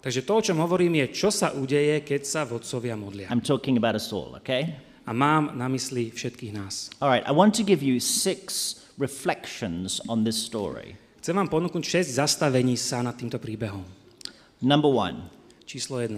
Takže 0.00 0.24
to, 0.24 0.32
o 0.32 0.40
čom 0.40 0.56
hovorím, 0.64 0.96
je, 1.04 1.12
čo 1.12 1.28
sa 1.28 1.52
udeje, 1.52 2.00
keď 2.00 2.24
sa 2.24 2.40
vodcovia 2.48 2.96
modlia. 2.96 3.28
I'm 3.28 3.44
talking 3.44 3.76
about 3.76 3.92
us 3.92 4.08
all, 4.16 4.32
okay? 4.40 4.72
A 5.04 5.12
mám 5.12 5.52
na 5.60 5.68
mysli 5.68 6.08
všetkých 6.08 6.56
nás. 6.56 6.88
All 7.04 7.12
right, 7.12 7.20
I 7.28 7.36
want 7.36 7.52
to 7.60 7.64
give 7.64 7.84
you 7.84 8.00
six 8.00 8.80
reflections 8.96 10.00
on 10.08 10.24
this 10.24 10.40
story. 10.40 10.96
Chcem 11.20 11.36
vám 11.36 11.52
ponúknuť 11.52 11.84
6 11.84 12.16
zastavení 12.16 12.80
sa 12.80 13.04
nad 13.04 13.12
týmto 13.12 13.36
príbehom. 13.36 13.84
Number 14.64 14.88
one, 14.88 15.28
Číslo 15.68 16.00
1. 16.00 16.16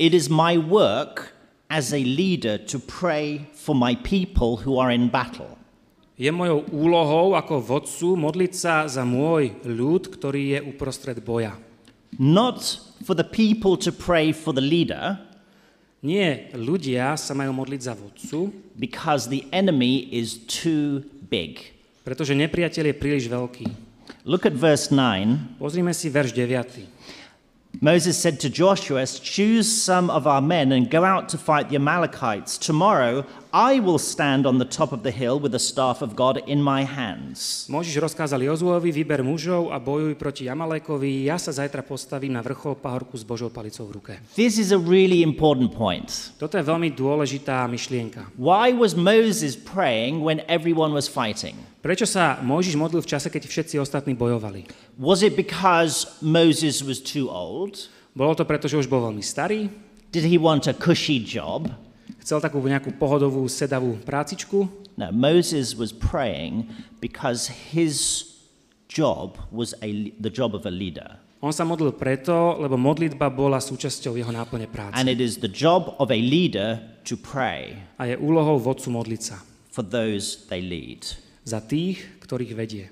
it 0.00 0.16
is 0.16 0.32
my 0.32 0.56
work 0.56 1.36
as 1.72 1.96
a 1.96 2.04
leader 2.04 2.60
to 2.68 2.76
pray 2.76 3.48
for 3.56 3.72
my 3.72 3.96
people 4.04 4.60
who 4.60 4.76
are 4.76 4.92
in 4.92 5.08
battle. 5.08 5.56
Je 6.20 6.28
mojou 6.28 6.68
úlohou 6.68 7.32
ako 7.32 7.64
vodcu 7.64 8.12
modliť 8.20 8.52
sa 8.52 8.84
za 8.84 9.00
môj 9.08 9.56
ľud, 9.64 10.12
ktorý 10.12 10.42
je 10.54 10.58
uprostred 10.68 11.16
boja. 11.24 11.56
not 12.20 12.60
for 13.00 13.16
the 13.16 13.24
people 13.24 13.80
to 13.80 13.88
pray 13.88 14.30
for 14.36 14.52
the 14.52 14.60
leader, 14.60 15.16
Nie 16.02 16.50
ľudia 16.58 17.14
sa 17.14 17.30
majú 17.30 17.54
modliť 17.54 17.80
za 17.86 17.94
vodcu, 17.94 18.50
because 18.74 19.30
the 19.30 19.46
enemy 19.54 20.10
is 20.10 20.34
too 20.50 21.06
big. 21.30 21.78
pretože 22.02 22.34
nepriateľ 22.34 22.90
je 22.90 22.94
príliš 22.98 23.30
veľký. 23.30 23.66
Look 24.26 24.42
at 24.42 24.58
verse 24.58 24.90
9. 24.90 25.62
Pozrime 25.62 25.94
si 25.94 26.10
verš 26.10 26.34
9. 26.34 26.82
Moses 27.82 28.16
said 28.16 28.38
to 28.38 28.48
Joshua, 28.48 29.04
Choose 29.06 29.66
some 29.66 30.08
of 30.08 30.24
our 30.24 30.40
men 30.40 30.70
and 30.70 30.88
go 30.88 31.02
out 31.02 31.28
to 31.30 31.36
fight 31.36 31.68
the 31.68 31.74
Amalekites. 31.74 32.56
Tomorrow 32.56 33.26
I 33.52 33.80
will 33.80 33.98
stand 33.98 34.46
on 34.46 34.58
the 34.62 34.64
top 34.64 34.92
of 34.92 35.02
the 35.02 35.10
hill 35.10 35.40
with 35.40 35.50
the 35.50 35.58
staff 35.58 36.00
of 36.00 36.14
God 36.14 36.38
in 36.46 36.62
my 36.62 36.86
hands. 36.86 37.66
Možiš 37.66 37.98
rozkázal 37.98 38.38
Jozuovi, 38.46 38.94
vyber 38.94 39.26
mužov 39.26 39.74
a 39.74 39.82
bojuj 39.82 40.14
proti 40.14 40.46
Jamalékovi, 40.46 41.26
ja 41.26 41.42
sa 41.42 41.50
zajtra 41.50 41.82
postavím 41.82 42.38
na 42.38 42.40
vrchol 42.46 42.78
pahorku 42.78 43.18
s 43.18 43.26
Božou 43.26 43.50
palicou 43.50 43.90
v 43.90 43.98
ruke. 43.98 44.14
This 44.38 44.62
is 44.62 44.70
a 44.70 44.78
really 44.78 45.26
important 45.26 45.74
point. 45.74 46.06
Toto 46.38 46.54
je 46.54 46.62
veľmi 46.62 46.94
dôležitá 46.94 47.66
myšlienka. 47.66 48.30
Why 48.38 48.70
was 48.70 48.94
Moses 48.94 49.58
praying 49.58 50.22
when 50.22 50.46
everyone 50.46 50.94
was 50.94 51.10
fighting? 51.10 51.58
Prečo 51.82 52.06
sa 52.06 52.38
Mojžiš 52.38 52.78
modlil 52.78 53.02
v 53.02 53.10
čase, 53.10 53.26
keď 53.26 53.42
všetci 53.42 53.74
ostatní 53.82 54.14
bojovali? 54.14 54.70
Was 54.94 55.26
it 55.26 55.34
because 55.34 56.06
Moses 56.22 56.78
was 56.78 57.02
too 57.02 57.26
old? 57.26 57.90
Bolo 58.14 58.38
to 58.38 58.46
preto, 58.46 58.70
že 58.70 58.78
už 58.78 58.86
bol 58.86 59.02
veľmi 59.10 59.18
starý? 59.18 59.66
Did 60.14 60.22
he 60.22 60.38
want 60.38 60.70
a 60.70 60.78
cushy 60.78 61.18
job? 61.18 61.66
Chcel 62.22 62.38
takú 62.38 62.62
nejakú 62.62 62.94
pohodovú, 62.94 63.42
sedavú 63.50 63.98
prácičku? 64.06 64.70
No, 64.94 65.10
Moses 65.10 65.74
was 65.74 65.90
praying 65.90 66.70
because 67.02 67.50
his 67.50 68.30
job 68.86 69.42
was 69.50 69.74
a, 69.82 70.14
the 70.22 70.30
job 70.30 70.54
of 70.54 70.62
a 70.62 70.70
leader. 70.70 71.18
On 71.42 71.50
sa 71.50 71.66
modlil 71.66 71.98
preto, 71.98 72.62
lebo 72.62 72.78
modlitba 72.78 73.26
bola 73.26 73.58
súčasťou 73.58 74.14
jeho 74.14 74.30
náplne 74.30 74.70
práce. 74.70 74.94
And 74.94 75.10
it 75.10 75.18
is 75.18 75.42
the 75.42 75.50
job 75.50 75.98
of 75.98 76.14
a 76.14 76.20
leader 76.22 76.78
to 77.10 77.18
pray 77.18 77.74
A 77.98 78.06
je 78.06 78.14
úlohou 78.22 78.62
vodcu 78.62 78.94
modliť 78.94 79.22
sa 79.26 79.42
for 79.74 79.82
those 79.82 80.46
they 80.46 80.62
lead. 80.62 81.18
Za 81.42 81.58
tých, 81.62 82.02
ktorých 82.22 82.54
vedie. 82.54 82.86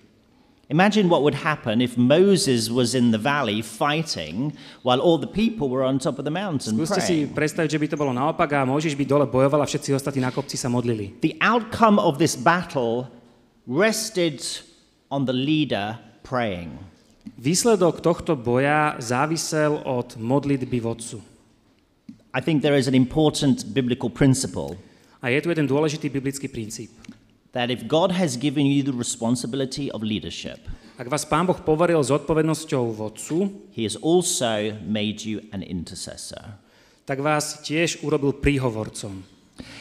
Imagine 0.70 1.10
what 1.10 1.26
would 1.26 1.34
happen 1.34 1.82
if 1.82 1.98
Moses 1.98 2.70
was 2.70 2.94
in 2.94 3.10
the 3.10 3.18
valley 3.18 3.58
fighting 3.58 4.54
while 4.86 5.02
all 5.02 5.18
the 5.18 5.26
people 5.26 5.66
were 5.66 5.82
on 5.82 5.98
top 5.98 6.22
of 6.22 6.24
the 6.24 6.30
mountain 6.30 6.78
Skúste 6.78 7.02
si 7.02 7.26
praying. 7.26 7.34
predstaviť, 7.34 7.70
že 7.74 7.80
by 7.82 7.86
to 7.90 7.98
bolo 7.98 8.14
naopak 8.14 8.54
a 8.54 8.62
Mojžiš 8.62 8.94
by 8.94 9.02
dole 9.02 9.26
bojoval 9.26 9.62
a 9.62 9.66
všetci 9.66 9.98
ostatní 9.98 10.22
na 10.22 10.30
kopci 10.30 10.54
sa 10.54 10.70
modlili. 10.70 11.18
The 11.26 11.34
outcome 11.42 11.98
of 11.98 12.22
this 12.22 12.38
battle 12.38 13.10
rested 13.66 14.38
on 15.10 15.26
the 15.26 15.34
leader 15.34 15.98
praying. 16.22 16.70
Výsledok 17.34 17.98
tohto 17.98 18.38
boja 18.38 18.94
závisel 19.02 19.82
od 19.82 20.14
modlitby 20.22 20.78
vodcu. 20.78 21.18
I 22.30 22.38
think 22.38 22.62
there 22.62 22.78
is 22.78 22.86
an 22.86 22.94
important 22.94 23.74
biblical 23.74 24.06
principle 24.06 24.78
A 25.20 25.28
je 25.28 25.40
tu 25.44 25.52
jeden 25.52 25.68
dôležitý 25.68 26.08
biblický 26.08 26.48
princíp. 26.48 26.88
That 27.52 27.70
if 27.70 27.86
God 27.86 28.14
has 28.14 28.36
given 28.38 28.66
you 28.66 28.82
the 28.82 28.94
responsibility 28.94 29.90
of 29.90 30.02
leadership, 30.02 30.58
Ak 31.00 31.08
vás 31.08 31.24
Pán 31.24 31.48
Boh 31.48 31.56
poveril 31.56 32.04
s 32.04 32.12
odpovednosťou 32.12 32.92
vodcu, 32.92 33.48
He 33.72 33.88
has 33.88 33.96
also 34.04 34.76
made 34.84 35.24
you 35.24 35.40
an 35.50 35.64
intercessor. 35.64 36.60
tak 37.08 37.18
vás 37.24 37.64
tiež 37.66 38.04
urobil 38.06 38.36
príhovorcom. 38.38 39.24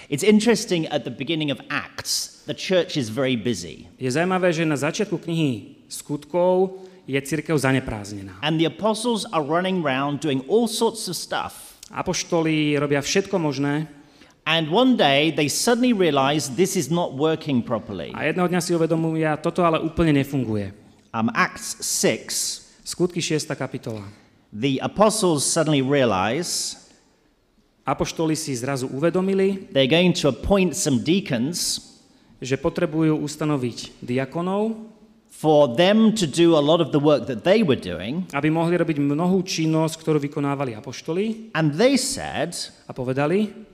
It's 0.10 0.26
interesting 0.26 0.90
at 0.90 1.06
the 1.06 1.14
beginning 1.14 1.52
of 1.54 1.62
Acts, 1.70 2.42
the 2.50 2.58
church 2.58 2.98
is 2.98 3.14
very 3.14 3.36
busy. 3.38 3.86
Je 4.02 4.10
zaujímavé, 4.10 4.50
že 4.50 4.66
na 4.66 4.74
začiatku 4.80 5.22
knihy 5.22 5.86
skutkov 5.92 6.82
je 7.06 7.20
církev 7.22 7.54
zaneprázdnená. 7.54 8.40
And 8.42 8.58
the 8.58 8.66
apostles 8.66 9.28
are 9.30 9.44
running 9.46 9.86
around 9.86 10.24
doing 10.26 10.42
all 10.50 10.66
sorts 10.66 11.06
of 11.06 11.14
stuff. 11.20 11.78
Apoštoli 11.94 12.80
robia 12.80 13.02
všetko 13.04 13.38
možné 13.38 13.86
And 14.50 14.74
one 14.74 14.98
day 14.98 15.30
they 15.30 15.46
suddenly 15.46 15.94
realize 15.94 16.50
this 16.58 16.74
is 16.74 16.90
not 16.90 17.14
working 17.14 17.62
properly. 17.62 18.10
a 18.18 18.34
jedného 18.34 18.50
dňa 18.50 18.62
si 18.66 18.74
uvedomujú, 18.74 19.22
toto 19.46 19.62
ale 19.62 19.78
úplne 19.78 20.10
nefunguje. 20.18 20.74
Um, 21.14 21.30
Acts 21.38 21.78
6, 21.86 22.82
Skutky 22.82 23.22
6. 23.22 23.46
kapitola. 23.54 24.10
the 24.50 24.82
apostles 24.82 25.46
suddenly 25.46 25.86
realize 25.86 26.82
Apoštoli 27.86 28.34
si 28.38 28.54
zrazu 28.58 28.90
uvedomili, 28.90 29.70
they're 29.74 29.90
going 29.90 30.14
to 30.14 30.30
appoint 30.30 30.74
some 30.74 31.02
deacons 31.06 31.86
že 32.40 32.56
potrebujú 32.56 33.20
ustanoviť 33.20 34.00
diakonov, 34.00 34.72
for 35.30 35.76
them 35.76 36.12
to 36.16 36.26
do 36.28 36.56
a 36.56 36.64
lot 36.64 36.80
of 36.82 36.92
the 36.92 37.00
work 37.00 37.28
that 37.28 37.44
they 37.44 37.64
were 37.64 37.78
doing. 37.78 38.26
aby 38.34 38.50
mohli 38.50 38.76
robiť 38.76 38.98
mnohú 38.98 39.44
činnosť, 39.46 40.00
ktorú 40.02 40.18
vykonávali 40.20 40.74
apoštoli 40.74 41.54
And 41.54 41.76
they 41.76 42.00
said, 42.00 42.56
a 42.88 42.92
povedali, 42.96 43.69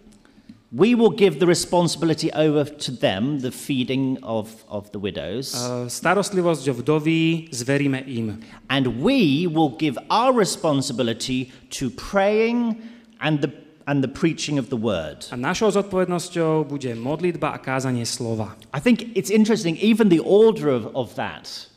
We 0.75 0.91
will 0.93 1.11
give 1.15 1.39
the 1.39 1.47
responsibility 1.47 2.27
over 2.33 2.65
to 2.65 2.91
them, 2.91 3.39
the 3.39 3.51
feeding 3.51 4.19
of, 4.23 4.65
of 4.67 4.91
the 4.91 4.99
widows, 4.99 5.55
"E, 5.55 5.87
starostlivosť 5.87 6.67
o 6.67 6.73
vdovy 6.75 7.47
zveríme 7.47 8.03
im. 8.11 8.43
and 8.67 8.99
we 8.99 9.47
will 9.47 9.71
give 9.79 9.95
our 10.11 10.35
responsibility 10.35 11.47
to 11.79 11.87
praying 11.95 12.75
and 13.23 13.39
the, 13.39 13.55
and 13.87 14.03
the 14.03 14.11
preaching 14.11 14.59
of 14.59 14.67
the 14.67 14.75
word. 14.75 15.23
A 15.31 15.39
našou 15.39 15.71
zodpovednosťou 15.71 16.67
bude 16.67 16.91
modlitba 16.99 17.55
a 17.55 17.59
kázanie 17.63 18.03
slova. 18.03 18.59
I 18.75 18.83
think 18.83 19.15
it's 19.15 19.31
interesting, 19.31 19.79
even 19.79 20.11
the 20.11 20.19
order 20.19 20.67
of, 20.67 20.91
of 20.91 21.15
that. 21.15 21.71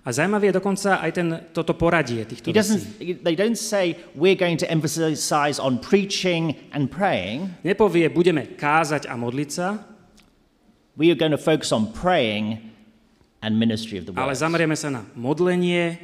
A 0.00 0.08
zaujímavé 0.16 0.48
je 0.48 0.56
dokonca 0.56 0.96
aj 0.96 1.10
ten, 1.12 1.28
toto 1.52 1.76
poradie 1.76 2.24
týchto 2.24 2.48
He 2.48 2.56
vecí. 2.56 3.20
they 3.20 3.36
don't 3.36 3.58
say 3.60 3.92
we're 4.16 4.38
going 4.38 4.56
to 4.56 4.64
emphasize 4.64 5.60
on 5.60 5.76
preaching 5.76 6.56
and 6.72 6.88
praying. 6.88 7.52
Nepovie, 7.60 8.08
budeme 8.08 8.56
kázať 8.56 9.04
a 9.08 9.14
modliť 9.20 9.50
sa, 9.52 9.68
We 10.96 11.08
are 11.12 11.16
going 11.16 11.32
to 11.32 11.40
focus 11.40 11.72
on 11.72 11.92
praying 11.92 12.60
and 13.40 13.56
ministry 13.56 13.96
of 13.96 14.04
the 14.04 14.12
ale 14.16 14.32
word. 14.32 14.40
zamerieme 14.40 14.76
sa 14.76 14.88
na 14.92 15.00
modlenie 15.16 15.96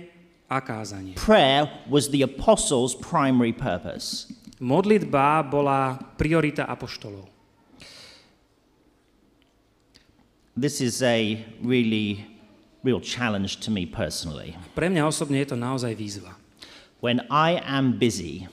a 0.48 0.60
kázanie. 0.60 1.16
Prayer 1.16 1.68
was 1.90 2.08
the 2.12 2.20
apostles' 2.24 2.96
primary 2.96 3.52
purpose. 3.52 4.28
Modlitba 4.56 5.44
bola 5.44 6.00
priorita 6.16 6.64
apoštolov. 6.64 7.28
This 10.56 10.80
is 10.80 11.02
a 11.04 11.44
really 11.60 12.24
real 12.86 13.02
challenge 13.02 13.58
to 13.66 13.74
me 13.74 13.82
personally. 13.82 14.54
Pre 14.78 14.86
mňa 14.86 15.02
osobne 15.10 15.42
je 15.42 15.50
to 15.50 15.58
naozaj 15.58 15.90
výzva. 15.98 16.38
When 17.02 17.26
I 17.26 17.58
am 17.66 17.98
busy 17.98 18.46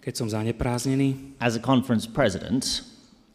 Keď 0.00 0.14
som 0.16 0.32
zaneprázdnený 0.32 1.36
as 1.36 1.60
a 1.60 1.62
conference 1.62 2.08
president, 2.08 2.64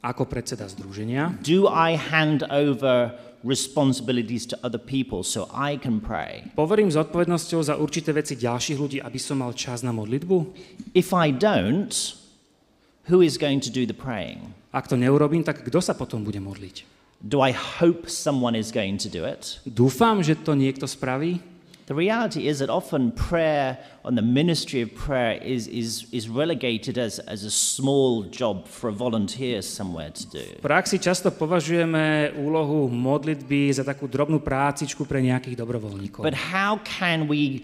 ako 0.02 0.26
predseda 0.26 0.66
združenia, 0.66 1.38
do 1.46 1.70
I 1.70 1.94
hand 1.94 2.42
over 2.50 3.14
responsibilities 3.46 4.50
to 4.50 4.58
other 4.66 4.82
people 4.82 5.22
so 5.22 5.46
I 5.54 5.78
can 5.78 6.02
pray? 6.02 6.50
poverím 6.58 6.90
zodpovednosťou 6.90 7.62
za 7.62 7.78
určité 7.78 8.10
veci 8.18 8.34
ďalších 8.34 8.78
ľudí, 8.82 8.98
aby 8.98 9.20
som 9.22 9.46
mal 9.46 9.54
čas 9.54 9.86
na 9.86 9.94
modlitbu? 9.94 10.58
If 10.98 11.14
I 11.14 11.30
don't, 11.30 11.94
who 13.14 13.22
is 13.22 13.38
going 13.38 13.62
to 13.62 13.70
do 13.70 13.86
the 13.86 13.94
praying? 13.94 14.50
Ak 14.74 14.90
to 14.90 14.98
neurobím, 14.98 15.46
tak 15.46 15.62
kto 15.62 15.78
sa 15.86 15.94
potom 15.94 16.26
bude 16.26 16.42
modliť? 16.42 16.95
Do 17.26 17.42
I 17.42 17.50
hope 17.52 18.06
someone 18.06 18.54
is 18.54 18.70
going 18.70 19.02
to 19.02 19.10
do 19.10 19.26
it? 19.26 19.58
Dúfam, 19.66 20.22
že 20.22 20.38
to 20.38 20.54
niekto 20.54 20.86
spraví, 20.86 21.42
The 21.86 21.94
reality 21.94 22.48
is 22.48 22.60
that 22.60 22.70
often 22.70 23.12
prayer 23.12 23.78
and 24.04 24.18
the 24.18 24.24
ministry 24.24 24.82
of 24.82 24.96
prayer 24.96 25.38
is, 25.38 25.68
is, 25.68 26.08
is 26.12 26.28
relegated 26.28 26.98
as, 26.98 27.20
as 27.20 27.44
a 27.44 27.52
small 27.52 28.24
job 28.24 28.68
for 28.68 28.90
a 28.90 28.92
volunteer 28.92 29.62
somewhere 29.62 30.10
to 30.10 30.26
do. 30.26 30.46
V 30.58 30.66
praxi 30.66 30.98
často 30.98 31.30
považujeme 31.30 32.34
úlohu 32.42 32.90
modlitby 32.90 33.70
za 33.70 33.86
takú 33.86 34.10
drobnú 34.10 34.42
prácičku 34.42 35.06
pre 35.06 35.22
nejakých 35.22 35.62
dobrovoľníkov. 35.62 36.26
But 36.26 36.50
how 36.50 36.82
can 36.82 37.30
we 37.30 37.62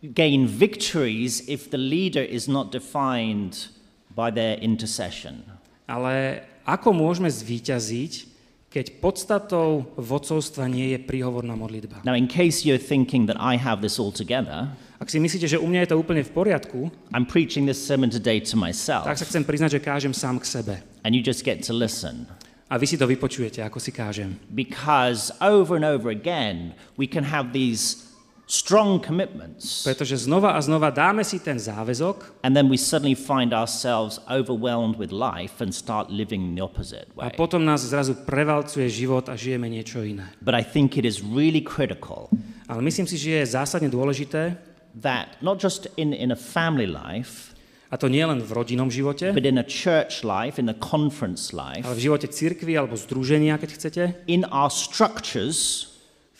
gain 0.00 0.48
victories 0.48 1.44
if 1.44 1.68
the 1.68 1.76
leader 1.76 2.24
is 2.24 2.48
not 2.48 2.72
defined 2.72 3.68
by 4.16 4.32
their 4.32 4.56
intercession? 4.64 5.44
Ale 5.84 6.48
ako 6.64 6.96
môžeme 6.96 7.28
zvíťaziť, 7.28 8.29
keď 8.70 9.02
podstatou 9.02 9.82
vodcovstva 9.98 10.70
nie 10.70 10.94
je 10.94 10.98
príhovorná 11.02 11.58
modlitba? 11.58 12.06
Now, 12.06 12.14
in 12.14 12.30
case 12.30 12.62
you're 12.62 12.78
thinking 12.78 13.26
that 13.26 13.34
I 13.36 13.58
have 13.58 13.82
this 13.82 13.98
all 13.98 14.14
together, 14.14 14.70
Ak 15.00 15.08
si 15.08 15.16
myslíte, 15.16 15.48
že 15.48 15.56
u 15.56 15.64
mňa 15.64 15.88
je 15.88 15.90
to 15.90 15.96
úplne 15.96 16.20
v 16.20 16.28
poriadku, 16.28 16.92
I'm 17.08 17.24
preaching 17.24 17.64
this 17.64 17.80
sermon 17.80 18.12
today 18.12 18.36
to 18.36 18.54
myself, 18.60 19.08
tak 19.08 19.16
sa 19.16 19.24
chcem 19.24 19.42
priznať, 19.48 19.76
že 19.76 19.80
kážem 19.80 20.12
sám 20.12 20.36
k 20.38 20.44
sebe. 20.44 20.74
and 21.02 21.16
you 21.16 21.24
just 21.24 21.40
get 21.40 21.64
to 21.64 21.72
listen. 21.72 22.28
A 22.70 22.76
vy 22.78 22.86
si 22.86 23.00
to 23.00 23.08
vypočujete, 23.08 23.64
ako 23.64 23.80
si 23.80 23.90
kážem. 23.90 24.38
Because 24.52 25.32
over 25.40 25.74
and 25.74 25.82
over 25.88 26.12
again, 26.12 26.76
we 27.00 27.08
can 27.08 27.24
have 27.26 27.50
these 27.56 28.09
strong 28.50 28.98
commitments, 28.98 29.86
Pretože 29.86 30.26
znova 30.26 30.58
a 30.58 30.60
znova 30.60 30.90
dáme 30.90 31.22
si 31.22 31.38
ten 31.38 31.54
záväzok 31.54 32.42
and 32.42 32.58
then 32.58 32.66
we 32.66 32.74
suddenly 32.74 33.14
find 33.14 33.54
ourselves 33.54 34.18
overwhelmed 34.26 34.98
with 34.98 35.14
life 35.14 35.62
and 35.62 35.70
start 35.70 36.10
living 36.10 36.58
the 36.58 36.62
opposite 36.62 37.06
a 37.14 37.30
way. 37.30 37.36
potom 37.38 37.62
nás 37.62 37.86
zrazu 37.86 38.18
prevalcuje 38.26 38.90
život 38.90 39.30
a 39.30 39.38
žijeme 39.38 39.70
niečo 39.70 40.02
iné. 40.02 40.26
But 40.42 40.58
I 40.58 40.66
think 40.66 40.98
it 40.98 41.06
is 41.06 41.22
really 41.22 41.62
critical 41.62 42.26
Ale 42.70 42.82
myslím 42.82 43.06
si, 43.06 43.18
že 43.18 43.30
je 43.42 43.54
zásadne 43.58 43.90
dôležité, 43.90 44.54
that 45.02 45.38
not 45.42 45.58
just 45.58 45.90
in, 45.98 46.14
in 46.14 46.30
a 46.30 46.38
family 46.38 46.86
life, 46.86 47.50
A 47.90 47.98
to 47.98 48.06
nie 48.06 48.22
len 48.22 48.38
v 48.38 48.54
rodinnom 48.54 48.86
živote, 48.86 49.34
but 49.34 49.42
in 49.42 49.58
a 49.58 49.66
church 49.66 50.22
life, 50.22 50.62
in 50.62 50.70
a 50.70 50.76
conference 50.78 51.50
life, 51.50 51.82
ale 51.82 51.98
v 51.98 52.06
živote 52.06 52.30
cirkvi 52.30 52.78
alebo 52.78 52.94
združenia, 52.94 53.58
keď 53.58 53.70
chcete, 53.74 54.02
in 54.30 54.46
our 54.54 54.70
structures, 54.70 55.89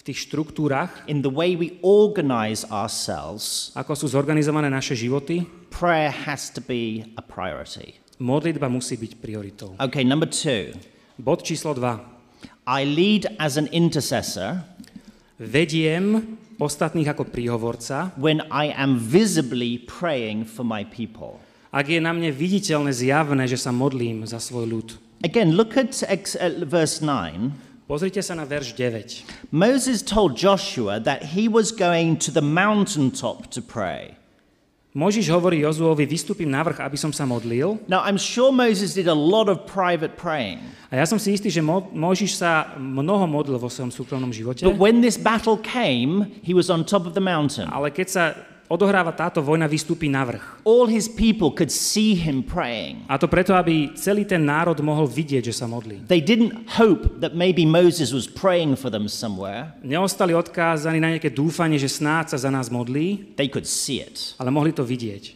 v 0.01 0.03
tých 0.09 0.33
štruktúrach, 0.33 1.05
in 1.05 1.21
the 1.21 1.29
way 1.29 1.53
we 1.53 1.77
organize 1.85 2.65
ourselves, 2.73 3.69
ako 3.77 3.93
sú 3.93 4.09
zorganizované 4.09 4.73
naše 4.73 4.97
životy, 4.97 5.45
prayer 5.69 6.09
has 6.09 6.49
to 6.49 6.65
be 6.65 7.05
a 7.21 7.23
priority. 7.23 8.01
modlitba 8.17 8.73
musí 8.73 8.97
byť 8.97 9.13
prioritou. 9.21 9.77
Okay, 9.77 10.05
number 10.05 10.29
two. 10.29 10.73
Bod 11.21 11.45
číslo 11.45 11.77
2. 11.77 12.01
I 12.65 12.81
lead 12.89 13.29
as 13.37 13.61
an 13.61 13.69
intercessor 13.73 14.65
Vediem 15.41 16.37
ostatných 16.61 17.17
ako 17.17 17.33
príhovorca, 17.33 18.13
when 18.21 18.45
I 18.53 18.77
am 18.77 19.01
visibly 19.01 19.81
praying 19.89 20.45
for 20.45 20.69
my 20.69 20.85
people. 20.85 21.41
ak 21.73 21.89
je 21.89 21.97
na 21.97 22.13
mne 22.13 22.29
viditeľné, 22.29 22.93
zjavné, 22.93 23.49
že 23.49 23.57
sa 23.57 23.73
modlím 23.73 24.29
za 24.29 24.37
svoj 24.37 24.69
ľud. 24.69 24.89
Again, 25.25 25.57
look 25.57 25.81
at 25.81 25.97
uh, 26.05 26.61
verse 26.69 27.01
9. 27.01 27.70
Pozrite 27.91 28.23
sa 28.23 28.39
na 28.39 28.47
verš 28.47 28.79
9. 28.79 29.51
Moses 29.51 29.99
told 29.99 30.39
Joshua 30.39 31.03
that 31.03 31.35
he 31.35 31.51
was 31.51 31.75
going 31.75 32.15
to 32.23 32.31
the 32.31 32.39
mountaintop 32.39 33.51
to 33.51 33.59
pray. 33.59 34.15
Možiš 34.95 35.27
hovorí 35.35 35.67
Jozuovi, 35.67 36.07
vystúpim 36.07 36.47
na 36.47 36.63
vrch, 36.63 36.87
aby 36.87 36.95
som 36.95 37.11
sa 37.11 37.27
modlil. 37.27 37.83
Now, 37.91 38.07
I'm 38.07 38.15
sure 38.15 38.55
Moses 38.55 38.95
did 38.95 39.11
a 39.11 39.15
lot 39.15 39.51
of 39.51 39.67
private 39.67 40.15
praying. 40.15 40.63
A 40.91 41.03
ja 41.03 41.07
som 41.07 41.19
si 41.19 41.35
istý, 41.35 41.51
že 41.51 41.63
Mo- 41.63 41.91
Možiš 41.91 42.39
sa 42.39 42.79
mnoho 42.79 43.27
modlil 43.27 43.59
vo 43.59 43.67
svojom 43.67 43.91
súkromnom 43.91 44.31
živote. 44.31 44.63
But 44.63 44.79
when 44.79 45.03
this 45.03 45.19
battle 45.19 45.59
came, 45.59 46.31
he 46.47 46.55
was 46.55 46.71
on 46.71 46.87
top 46.87 47.11
of 47.11 47.19
the 47.19 47.23
mountain. 47.23 47.67
Ale 47.75 47.91
keď 47.91 48.07
sa 48.07 48.25
odohráva 48.71 49.11
táto 49.11 49.43
vojna, 49.43 49.67
vystúpi 49.67 50.07
na 50.07 50.23
vrch. 50.23 50.63
All 50.63 50.87
his 50.87 51.11
people 51.11 51.51
could 51.51 51.75
see 51.75 52.15
him 52.15 52.39
praying. 52.47 53.03
A 53.11 53.19
to 53.19 53.27
preto, 53.27 53.59
aby 53.59 53.91
celý 53.99 54.23
ten 54.23 54.47
národ 54.47 54.79
mohol 54.79 55.11
vidieť, 55.11 55.51
že 55.51 55.59
sa 55.59 55.67
modlí. 55.67 56.07
They 56.07 56.23
didn't 56.23 56.71
hope 56.79 57.19
that 57.19 57.35
maybe 57.35 57.67
Moses 57.67 58.15
was 58.15 58.31
praying 58.31 58.79
for 58.79 58.87
them 58.87 59.11
somewhere. 59.11 59.75
Neostali 59.83 60.31
odkázaní 60.39 61.03
na 61.03 61.19
nejaké 61.19 61.35
dúfanie, 61.35 61.83
že 61.83 61.91
snáď 61.91 62.39
sa 62.39 62.47
za 62.47 62.51
nás 62.55 62.71
modlí, 62.71 63.35
They 63.35 63.51
could 63.51 63.67
see 63.67 63.99
it. 63.99 64.39
ale 64.39 64.55
mohli 64.55 64.71
to 64.71 64.87
vidieť. 64.87 65.35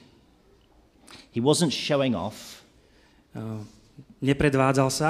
He 1.34 1.42
wasn't 1.42 1.74
showing 1.74 2.14
off. 2.14 2.62
Uh, 3.34 3.66
Nepredvádzal 4.22 4.88
sa, 4.94 5.08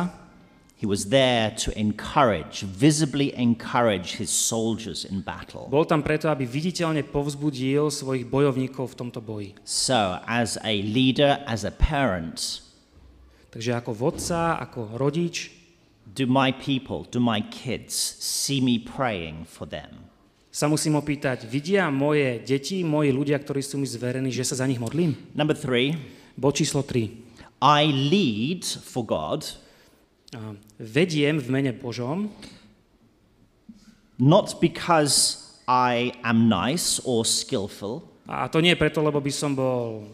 He 0.84 0.88
was 0.88 1.08
there 1.08 1.48
to 1.64 1.72
encourage, 1.80 2.60
visibly 2.60 3.32
encourage 3.40 4.20
his 4.20 4.28
soldiers 4.28 5.08
in 5.08 5.24
battle. 5.24 5.64
bol 5.72 5.88
tam 5.88 6.04
preto, 6.04 6.28
aby 6.28 6.44
viditeľne 6.44 7.00
povzbudil 7.08 7.88
svojich 7.88 8.28
bojovníkov 8.28 8.92
v 8.92 8.96
tomto 9.00 9.24
boji. 9.24 9.56
So, 9.64 10.20
as 10.28 10.60
a 10.60 10.84
leader, 10.84 11.40
as 11.48 11.64
a 11.64 11.72
parent, 11.72 12.60
Takže 13.48 13.80
ako 13.80 13.96
vodca, 13.96 14.60
ako 14.60 15.00
rodič, 15.00 15.48
do 16.04 16.28
my 16.28 16.52
people, 16.52 17.08
do 17.08 17.16
my 17.16 17.40
kids 17.48 17.96
see 18.20 18.60
me 18.60 18.76
praying 18.76 19.48
for 19.48 19.64
them? 19.64 20.12
sa 20.52 20.68
musím 20.68 21.00
opýtať, 21.00 21.48
vidia 21.48 21.88
moje 21.88 22.44
deti, 22.44 22.84
moji 22.86 23.10
ľudia, 23.10 23.40
ktorí 23.40 23.58
sú 23.58 23.80
mi 23.80 23.88
zverení, 23.88 24.30
že 24.30 24.46
sa 24.46 24.60
za 24.62 24.68
nich 24.68 24.78
modlím? 24.78 25.16
Number 25.32 25.56
three, 25.56 25.96
Bod 26.36 26.60
číslo 26.60 26.86
3. 26.86 27.08
I 27.62 27.82
lead 27.88 28.62
for 28.62 29.06
God, 29.06 29.63
Vediem 30.78 31.38
v 31.38 31.48
mene 31.50 31.72
Božom, 31.72 32.30
not 34.18 34.60
because 34.60 35.40
I 35.66 36.12
am 36.22 36.48
nice 36.48 37.00
or 37.04 37.24
skillful, 37.24 38.02
a 38.28 38.48
to 38.48 38.60
nie 38.60 38.74
preto, 38.74 39.04
lebo 39.04 39.20
by 39.20 39.32
som 39.32 39.52
bol 39.52 40.08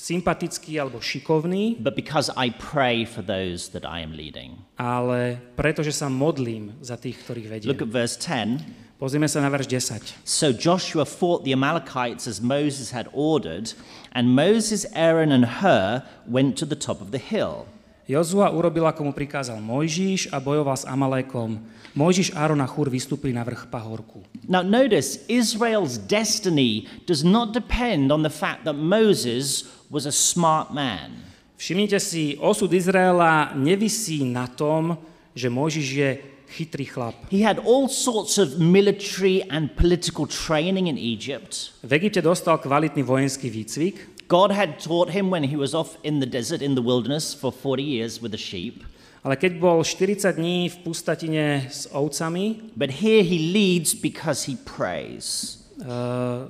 sympatický 0.00 0.80
alebo 0.80 0.96
šikovný, 0.96 1.76
but 1.76 1.92
because 1.92 2.32
I 2.32 2.50
pray 2.56 3.04
for 3.04 3.20
those 3.20 3.68
that 3.76 3.84
I 3.84 4.00
am 4.00 4.16
leading. 4.16 4.64
ale 4.80 5.36
preto, 5.60 5.84
že 5.84 5.92
sa 5.92 6.08
modlím 6.08 6.72
za 6.80 6.96
tých, 6.96 7.20
ktorých 7.20 7.48
vediem. 7.52 7.68
Look 7.68 7.84
at 7.84 7.92
verse 7.92 8.16
10. 8.16 8.64
Pozrieme 8.96 9.28
sa 9.28 9.40
na 9.40 9.48
verš 9.52 9.68
10. 9.68 10.24
So 10.24 10.52
Joshua 10.52 11.04
fought 11.04 11.44
the 11.44 11.52
Amalekites 11.52 12.28
as 12.28 12.40
Moses 12.40 12.92
had 12.96 13.08
ordered, 13.12 13.72
and 14.12 14.32
Moses, 14.32 14.84
Aaron, 14.96 15.32
and 15.32 15.60
Hur 15.60 16.04
went 16.28 16.56
to 16.60 16.66
the 16.68 16.76
top 16.76 17.00
of 17.04 17.12
the 17.12 17.20
hill. 17.20 17.68
Jozua 18.10 18.50
urobil, 18.50 18.90
ako 18.90 19.06
mu 19.06 19.12
prikázal 19.14 19.62
Mojžiš 19.62 20.34
a 20.34 20.42
bojoval 20.42 20.74
s 20.74 20.82
Amalékom. 20.82 21.62
Mojžiš, 21.94 22.34
Áron 22.34 22.58
a 22.58 22.66
Chúr 22.66 22.90
vystúpili 22.90 23.30
na 23.30 23.46
vrch 23.46 23.70
pahorku. 23.70 24.26
Now, 24.50 24.66
notice 24.66 25.22
Israel's 25.30 25.94
destiny 25.94 26.90
does 27.06 27.22
not 27.22 27.54
depend 27.54 28.10
on 28.10 28.26
the 28.26 28.32
fact 28.34 28.66
that 28.66 28.74
Moses 28.74 29.70
was 29.86 30.10
a 30.10 30.14
smart 30.14 30.74
man. 30.74 31.22
Všimnite 31.54 32.02
si, 32.02 32.34
osud 32.42 32.74
Izraela 32.74 33.54
nevisí 33.54 34.26
na 34.26 34.50
tom, 34.50 34.98
že 35.30 35.46
Mojžiš 35.46 35.86
je 35.94 36.10
chytrý 36.50 36.90
chlap. 36.90 37.14
He 37.30 37.46
had 37.46 37.62
all 37.62 37.86
sorts 37.86 38.42
of 38.42 38.58
military 38.58 39.46
and 39.46 39.70
political 39.78 40.26
training 40.26 40.90
in 40.90 40.98
Egypt. 40.98 41.78
V 41.86 41.94
Egypte 41.94 42.26
dostal 42.26 42.58
kvalitný 42.58 43.06
vojenský 43.06 43.46
výcvik, 43.46 44.19
God 44.30 44.54
had 44.54 44.78
taught 44.78 45.10
him 45.10 45.26
when 45.26 45.42
he 45.50 45.58
was 45.58 45.74
off 45.74 45.98
in 46.06 46.22
the 46.22 46.28
desert, 46.30 46.62
in 46.62 46.78
the 46.78 46.84
wilderness, 46.86 47.34
for 47.34 47.50
40 47.50 47.82
years 47.82 48.22
with 48.22 48.30
the 48.30 48.38
sheep. 48.38 48.86
ale 49.20 49.36
keď 49.36 49.60
bol 49.60 49.82
40 49.84 50.32
dní 50.32 50.70
v 50.70 50.76
pustatine 50.86 51.66
s 51.68 51.90
ovcami, 51.90 52.72
But 52.78 53.02
here 53.02 53.20
he 53.20 53.52
leads 53.52 53.92
because 53.92 54.46
he 54.46 54.56
prays. 54.56 55.58
eh, 55.82 56.46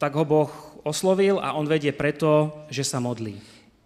tak 0.00 0.14
ho 0.16 0.24
Boh 0.24 0.50
oslovil 0.82 1.38
a 1.38 1.54
on 1.54 1.68
vedie 1.68 1.92
preto, 1.94 2.50
že 2.72 2.82
sa 2.82 2.98
modlí. 2.98 3.36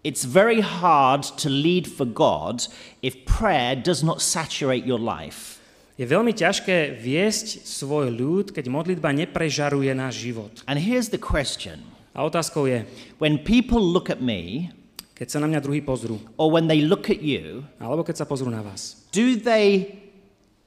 It's 0.03 0.25
very 0.25 0.59
hard 0.59 1.23
to 1.39 1.47
lead 1.47 1.87
for 1.87 2.03
God 2.07 2.65
if 3.05 3.23
prayer 3.27 3.75
does 3.77 4.03
not 4.03 4.19
saturate 4.23 4.87
your 4.87 4.99
life. 4.99 5.61
Je 5.93 6.09
veľmi 6.09 6.33
ťažké 6.33 6.97
viesť 6.97 7.61
svoj 7.69 8.09
ľud, 8.09 8.57
keď 8.57 8.65
modlitba 8.65 9.13
neprežaruje 9.13 9.93
náš 9.93 10.25
život. 10.25 10.65
And 10.65 10.81
here's 10.81 11.13
the 11.13 11.21
question 11.21 11.92
A 12.13 12.23
otázkou 12.23 12.65
je, 12.65 12.85
when 13.17 13.37
people 13.37 13.81
look 13.81 14.09
at 14.09 14.21
me, 14.21 14.69
keď 15.13 15.27
sa 15.29 15.39
na 15.41 15.49
mňa 15.49 15.59
druhý 15.65 15.81
pozrú, 15.81 16.21
or 16.37 16.53
when 16.53 16.69
they 16.69 16.85
look 16.85 17.09
at 17.09 17.21
you, 17.21 17.65
alebo 17.81 18.05
keď 18.05 18.21
sa 18.21 18.29
pozrú 18.29 18.49
na 18.53 18.61
vás, 18.61 19.09
do 19.13 19.37
they. 19.37 19.99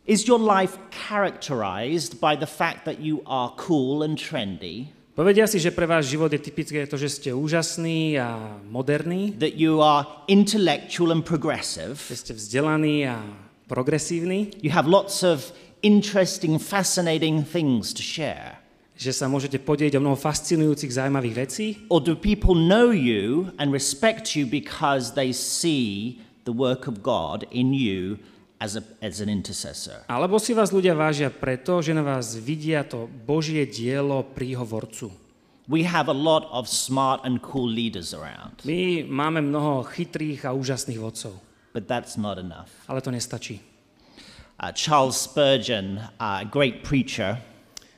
Is 0.07 0.23
your 0.31 0.39
life 0.39 0.79
characterized 0.95 2.23
by 2.23 2.39
the 2.39 2.47
fact 2.47 2.87
that 2.87 3.03
you 3.03 3.27
are 3.27 3.51
cool 3.59 4.07
and 4.07 4.15
trendy, 4.15 4.95
Povedia 5.17 5.49
si, 5.49 5.57
že 5.57 5.73
pre 5.73 5.89
váš 5.89 6.13
život 6.13 6.29
je 6.29 6.37
typické 6.37 6.85
to, 6.85 7.01
že 7.01 7.09
ste 7.09 7.31
úžasní 7.33 8.21
a 8.21 8.61
moderní, 8.69 9.33
that 9.41 9.57
you 9.57 9.81
are 9.81 10.05
intellectual 10.29 11.09
and 11.09 11.25
progressive, 11.25 11.97
že 11.97 12.21
ste 12.21 12.33
vzdelaní 12.37 13.09
a 13.09 13.25
progresívni, 13.65 14.53
you 14.61 14.69
have 14.69 14.85
lots 14.85 15.25
of 15.25 15.57
interesting, 15.81 16.61
fascinating 16.61 17.41
things 17.41 17.97
to 17.97 18.05
share? 18.05 18.56
Že 18.97 19.13
sa 19.13 19.29
môžete 19.29 19.61
podieť 19.61 20.01
o 20.01 20.03
mnoho 20.03 20.17
fascinujúcich, 20.17 20.89
zaujímavých 20.89 21.37
vecí? 21.37 21.67
Or 21.93 22.01
do 22.01 22.17
people 22.17 22.57
know 22.57 22.89
you 22.91 23.53
and 23.61 23.69
respect 23.69 24.33
you 24.33 24.49
because 24.49 25.13
they 25.13 25.37
see 25.37 26.19
the 26.49 26.53
work 26.57 26.89
of 26.89 27.05
God 27.05 27.45
in 27.53 27.77
you 27.77 28.17
as, 28.57 28.73
a, 28.75 28.83
as 29.05 29.21
an 29.21 29.29
intercessor? 29.29 30.01
Alebo 30.09 30.41
si 30.41 30.57
vás 30.57 30.73
ľudia 30.73 30.97
vážia 30.97 31.29
preto, 31.29 31.85
že 31.85 31.93
na 31.93 32.01
vás 32.01 32.33
vidia 32.41 32.89
to 32.89 33.05
Božie 33.29 33.69
dielo 33.69 34.25
príhovorcu? 34.33 35.13
We 35.69 35.83
have 35.85 36.07
a 36.09 36.15
lot 36.15 36.47
of 36.55 36.71
smart 36.71 37.27
and 37.27 37.43
cool 37.43 37.67
leaders 37.67 38.15
around, 38.15 38.63
My 38.65 39.03
máme 39.03 39.43
mnoho 39.43 39.83
chytrých 39.83 40.47
a 40.47 40.55
úžasných 40.55 40.97
vodcov, 41.03 41.37
but 41.75 41.91
that's 41.91 42.15
not 42.15 42.39
enough. 42.39 42.71
ale 42.87 43.03
to 43.03 43.11
nestačí. 43.11 43.61
Uh, 44.57 44.73
Charles 44.73 45.21
Spurgeon, 45.21 46.01
uh, 46.17 46.41
a 46.41 46.47
great 46.49 46.81
preacher, 46.87 47.43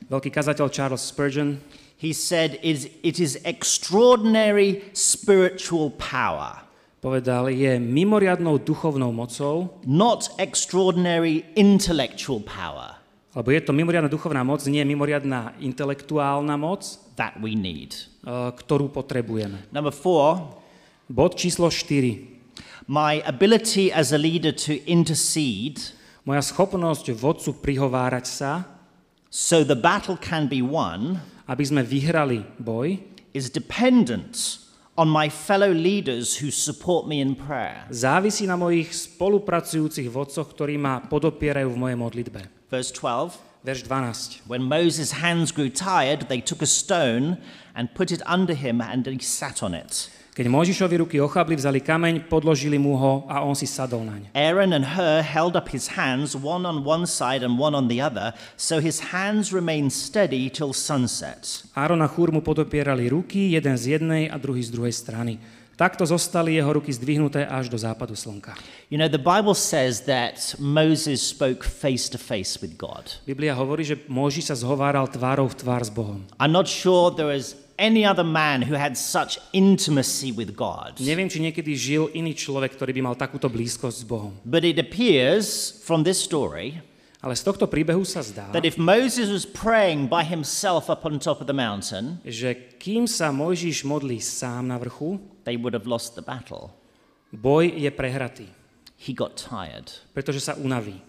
Veľký 0.09 0.33
kazateľ 0.33 0.67
Charles 0.73 1.05
Spurgeon 1.05 1.61
he 2.01 2.09
said, 2.11 2.57
"Is- 2.65 2.89
It 3.05 3.21
is 3.21 3.37
extraordinary 3.45 4.89
spiritual 4.91 5.93
power, 5.95 6.65
povedal, 6.97 7.53
je 7.53 7.77
mimoriadnou 7.77 8.57
duchovnou 8.57 9.13
mocou, 9.13 9.77
not 9.85 10.33
extraordinary 10.41 11.45
intellectual 11.53 12.41
power, 12.41 12.97
alebo 13.37 13.53
je 13.53 13.61
to 13.61 13.71
mimoriadná 13.71 14.09
duchovná 14.09 14.41
moc, 14.41 14.65
nie 14.65 14.81
mimoriadná 14.81 15.53
intelektuálna 15.61 16.57
moc, 16.57 16.81
that 17.13 17.37
we 17.37 17.53
need. 17.53 17.93
eh, 18.25 18.51
ktorú 18.51 18.89
potrebujeme. 18.89 19.69
Number 19.71 19.93
four, 19.93 20.57
Bod 21.09 21.33
číslo 21.33 21.69
4. 21.69 22.25
my 22.85 23.21
ability 23.25 23.89
as 23.93 24.09
a 24.13 24.17
leader 24.17 24.53
to 24.53 24.73
intercede 24.85 25.93
Moja 26.27 26.45
schopnosť 26.45 27.09
vodcu 27.17 27.57
prihovárať 27.57 28.25
sa, 28.29 28.51
so 29.29 29.63
the 29.63 29.77
battle 29.77 30.17
can 30.17 30.49
be 30.49 30.61
won 30.61 31.21
aby 31.49 31.65
sme 31.65 31.81
vyhrali 31.81 32.45
boj, 32.61 33.01
is 33.33 33.49
dependent 33.49 34.61
on 34.93 35.09
my 35.09 35.25
fellow 35.25 35.73
leaders 35.73 36.37
who 36.37 36.53
support 36.53 37.09
me 37.09 37.17
in 37.17 37.33
prayer. 37.33 37.89
závisí 37.89 38.45
na 38.45 38.53
mojich 38.53 38.93
spolupracujúcich 38.93 40.13
vodcoch, 40.13 40.53
ktorí 40.53 40.77
ma 40.77 41.01
podopierajú 41.01 41.73
v 41.73 41.81
mojej 41.81 41.97
modlitbe. 41.97 42.41
Verse 42.69 42.93
12 42.93 43.49
verš 43.65 43.83
12. 43.91 44.47
When 44.47 44.63
Moses' 44.63 45.19
hands 45.19 45.51
grew 45.51 45.67
tired, 45.67 46.31
they 46.31 46.39
took 46.39 46.61
a 46.61 46.69
stone 46.69 47.41
and 47.75 47.91
put 47.91 48.13
it 48.13 48.23
under 48.23 48.53
him, 48.55 48.79
and 48.79 49.03
he 49.03 49.19
sat 49.19 49.59
on 49.59 49.73
it. 49.75 50.07
Keď 50.39 50.47
Mojžišovi 50.47 51.03
ruky 51.03 51.19
ochabli, 51.19 51.59
vzali 51.59 51.83
kameň, 51.83 52.31
podložili 52.31 52.79
mu 52.79 52.95
ho 52.95 53.27
a 53.27 53.43
on 53.43 53.51
si 53.59 53.67
sadol 53.67 54.07
naň. 54.07 54.31
Aaron 54.31 54.71
and 54.71 54.95
Hur 54.95 55.19
held 55.19 55.59
up 55.59 55.67
his 55.67 55.99
hands, 55.99 56.31
one 56.31 56.63
on 56.63 56.87
one 56.87 57.03
side 57.03 57.43
and 57.43 57.59
one 57.59 57.75
on 57.75 57.91
the 57.91 57.99
other, 57.99 58.31
so 58.55 58.79
his 58.79 59.11
hands 59.11 59.51
remained 59.51 59.91
steady 59.91 60.47
till 60.47 60.71
sunset. 60.71 61.67
Áron 61.75 61.99
a 61.99 62.07
Chúr 62.07 62.31
mu 62.31 62.39
podopierali 62.39 63.11
ruky, 63.11 63.51
jeden 63.51 63.75
z 63.75 63.99
jednej 63.99 64.31
a 64.31 64.39
druhý 64.39 64.63
z 64.63 64.71
druhej 64.71 64.95
strany. 64.95 65.43
Takto 65.75 66.07
zostali 66.07 66.55
jeho 66.55 66.71
ruky 66.71 66.95
zdvihnuté 66.95 67.43
až 67.43 67.67
do 67.67 67.75
západu 67.75 68.15
slnka. 68.15 68.55
You 68.87 68.95
know, 68.95 69.11
the 69.11 69.19
Bible 69.19 69.55
says 69.55 70.07
that 70.07 70.55
Moses 70.55 71.19
spoke 71.19 71.67
face 71.67 72.07
to 72.07 72.15
face 72.15 72.55
with 72.63 72.79
God. 72.79 73.11
Biblia 73.27 73.51
hovorí, 73.59 73.83
že 73.83 73.99
Mojžiš 74.07 74.51
sa 74.51 74.55
zhováral 74.55 75.11
tvárou 75.11 75.51
v 75.51 75.55
tvár 75.59 75.83
s 75.83 75.91
Bohom. 75.91 76.23
I'm 76.39 76.55
not 76.55 76.71
sure 76.71 77.11
there 77.11 77.35
is 77.35 77.59
any 77.79 78.03
other 78.03 78.27
man 78.27 78.67
who 78.67 78.75
had 78.75 78.99
such 78.99 79.39
intimacy 79.55 80.35
with 80.35 80.53
God. 80.53 80.99
Neviem, 80.99 81.31
či 81.31 81.39
niekedy 81.39 81.71
žil 81.73 82.11
iný 82.11 82.35
človek, 82.35 82.75
ktorý 82.75 82.91
by 82.99 83.01
mal 83.01 83.15
takúto 83.15 83.47
blízkosť 83.47 83.97
s 84.03 84.05
Bohom. 84.05 84.35
But 84.43 84.67
it 84.67 84.75
appears 84.75 85.79
from 85.81 86.03
this 86.03 86.19
story 86.19 86.83
Ale 87.19 87.35
z 87.35 87.43
tohto 87.43 87.67
príbehu 87.67 88.07
sa 88.07 88.23
zdá, 88.23 88.47
that 88.55 88.63
if 88.63 88.79
Moses 88.79 89.27
was 89.27 89.43
praying 89.43 90.07
by 90.07 90.23
himself 90.23 90.87
up 90.87 91.03
on 91.03 91.19
top 91.19 91.43
of 91.43 91.51
the 91.51 91.55
mountain, 91.55 92.23
že 92.23 92.55
kým 92.79 93.11
sa 93.11 93.27
Mojžiš 93.35 93.83
modlí 93.83 94.23
sám 94.23 94.71
na 94.71 94.79
vrchu, 94.79 95.19
they 95.43 95.59
would 95.59 95.75
have 95.75 95.83
lost 95.83 96.15
the 96.15 96.23
battle. 96.23 96.71
boj 97.35 97.75
je 97.75 97.91
prehratý, 97.91 98.47
He 98.95 99.11
got 99.11 99.35
tired. 99.35 99.91
pretože 100.15 100.39
sa 100.39 100.55
unaví. 100.55 101.03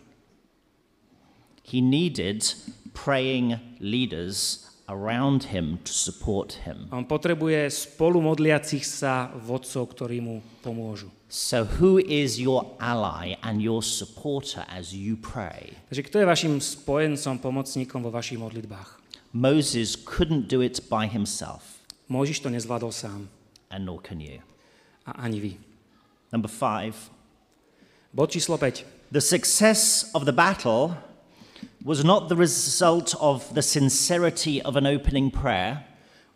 He 1.62 1.78
needed 1.78 2.42
praying 2.90 3.62
leaders 3.78 4.66
around 4.90 5.54
him 5.54 5.78
to 5.86 5.92
support 5.94 6.66
him. 6.66 6.90
On 6.90 7.06
potrebuje 7.06 7.70
spolu 7.70 8.18
modliacich 8.18 8.82
sa 8.82 9.30
vodcov, 9.38 9.94
ktorí 9.94 10.18
mu 10.18 10.42
pomôžu. 10.60 11.06
So, 11.30 11.62
who 11.78 12.02
is 12.02 12.42
your 12.42 12.66
ally 12.82 13.38
and 13.46 13.62
your 13.62 13.86
supporter 13.86 14.66
as 14.66 14.90
you 14.90 15.14
pray? 15.14 15.78
Takže 15.86 16.02
kto 16.10 16.16
je 16.18 16.26
vašim 16.26 16.52
spojencom, 16.58 17.38
pomocníkom 17.38 18.02
vo 18.02 18.10
vašich 18.10 18.34
modlitbách? 18.42 18.98
Moses 19.30 19.94
couldn't 19.94 20.50
do 20.50 20.58
it 20.58 20.82
by 20.90 21.06
himself, 21.06 21.78
Mojžiš 22.10 22.42
to 22.42 22.50
nezvládol 22.50 22.90
sám. 22.90 23.30
and 23.70 23.86
nor 23.86 24.02
can 24.02 24.18
you. 24.18 24.42
A 25.06 25.22
ani 25.22 25.38
vy. 25.38 25.52
Number 26.34 26.50
five, 26.50 26.98
Bod 28.10 28.34
číslo 28.34 28.58
5. 28.58 29.14
the 29.14 29.22
success 29.22 30.10
of 30.18 30.26
the 30.26 30.34
battle 30.34 30.98
was 31.84 32.04
not 32.04 32.28
the 32.28 32.36
result 32.36 33.14
of 33.20 33.52
the 33.54 33.62
sincerity 33.62 34.60
of 34.62 34.76
an 34.76 34.86
opening 34.86 35.30
prayer, 35.30 35.84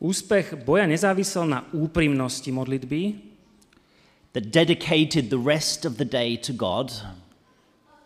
Úspech 0.04 0.66
boja 0.66 0.84
nezávisel 0.84 1.46
na 1.48 1.64
úprimnosti 1.72 2.52
modlitby, 2.52 3.14
that 4.36 4.50
dedicated 4.50 5.30
the 5.30 5.38
rest 5.38 5.86
of 5.86 5.96
the 5.96 6.04
day 6.04 6.36
to 6.36 6.52
God, 6.52 6.92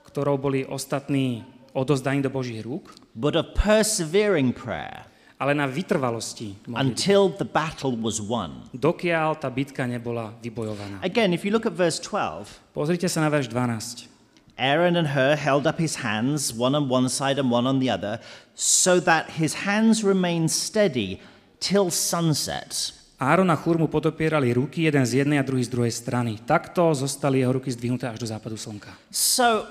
ktorou 0.06 0.38
boli 0.38 0.62
ostatní 0.62 1.42
odozdaní 1.72 2.22
do 2.22 2.30
Božích 2.30 2.62
rúk, 2.62 2.94
but 3.14 3.34
of 3.34 3.50
persevering 3.56 4.54
prayer 4.54 5.08
ale 5.38 5.54
na 5.54 5.66
vytrvalosti 5.66 6.54
modlitby. 6.66 6.82
until 6.82 7.30
the 7.30 7.46
battle 7.46 7.94
was 7.94 8.18
won. 8.18 8.66
Dokiaľ 8.74 9.38
tá 9.38 9.46
bitka 9.50 9.86
nebola 9.86 10.34
vybojovaná. 10.42 10.98
Again, 11.02 11.30
if 11.30 11.46
you 11.46 11.54
look 11.54 11.66
at 11.66 11.74
verse 11.74 12.02
12, 12.02 12.74
Pozrite 12.74 13.06
sa 13.06 13.22
na 13.22 13.30
verš 13.30 13.46
12. 13.50 14.17
Aaron 14.58 14.96
and 14.98 15.14
Hur 15.14 15.38
held 15.38 15.66
up 15.66 15.78
his 15.78 16.02
hands, 16.02 16.52
one 16.52 16.74
on 16.74 16.90
one 16.90 17.08
side 17.08 17.38
and 17.38 17.46
one 17.50 17.66
on 17.66 17.78
the 17.78 17.90
other, 17.90 18.18
so 18.54 19.00
that 19.00 19.38
his 19.38 19.64
hands 19.64 20.02
remained 20.02 20.50
steady 20.50 21.22
till 21.62 21.90
sunset. 21.90 22.92
Áron 23.18 23.50
a 23.50 23.56
Chúr 23.56 23.78
mu 23.78 23.86
potopierali 23.86 24.54
ruky, 24.54 24.82
jeden 24.82 25.06
z 25.06 25.22
jednej 25.22 25.38
a 25.38 25.42
druhý 25.42 25.64
z 25.64 25.68
druhej 25.74 25.90
strany. 25.90 26.38
Takto 26.46 26.94
zostali 26.94 27.42
jeho 27.42 27.52
ruky 27.52 27.70
zdvihnuté 27.70 28.06
až 28.08 28.18
do 28.18 28.26
západu 28.26 28.56
slnka. 28.56 28.94
So 29.10 29.66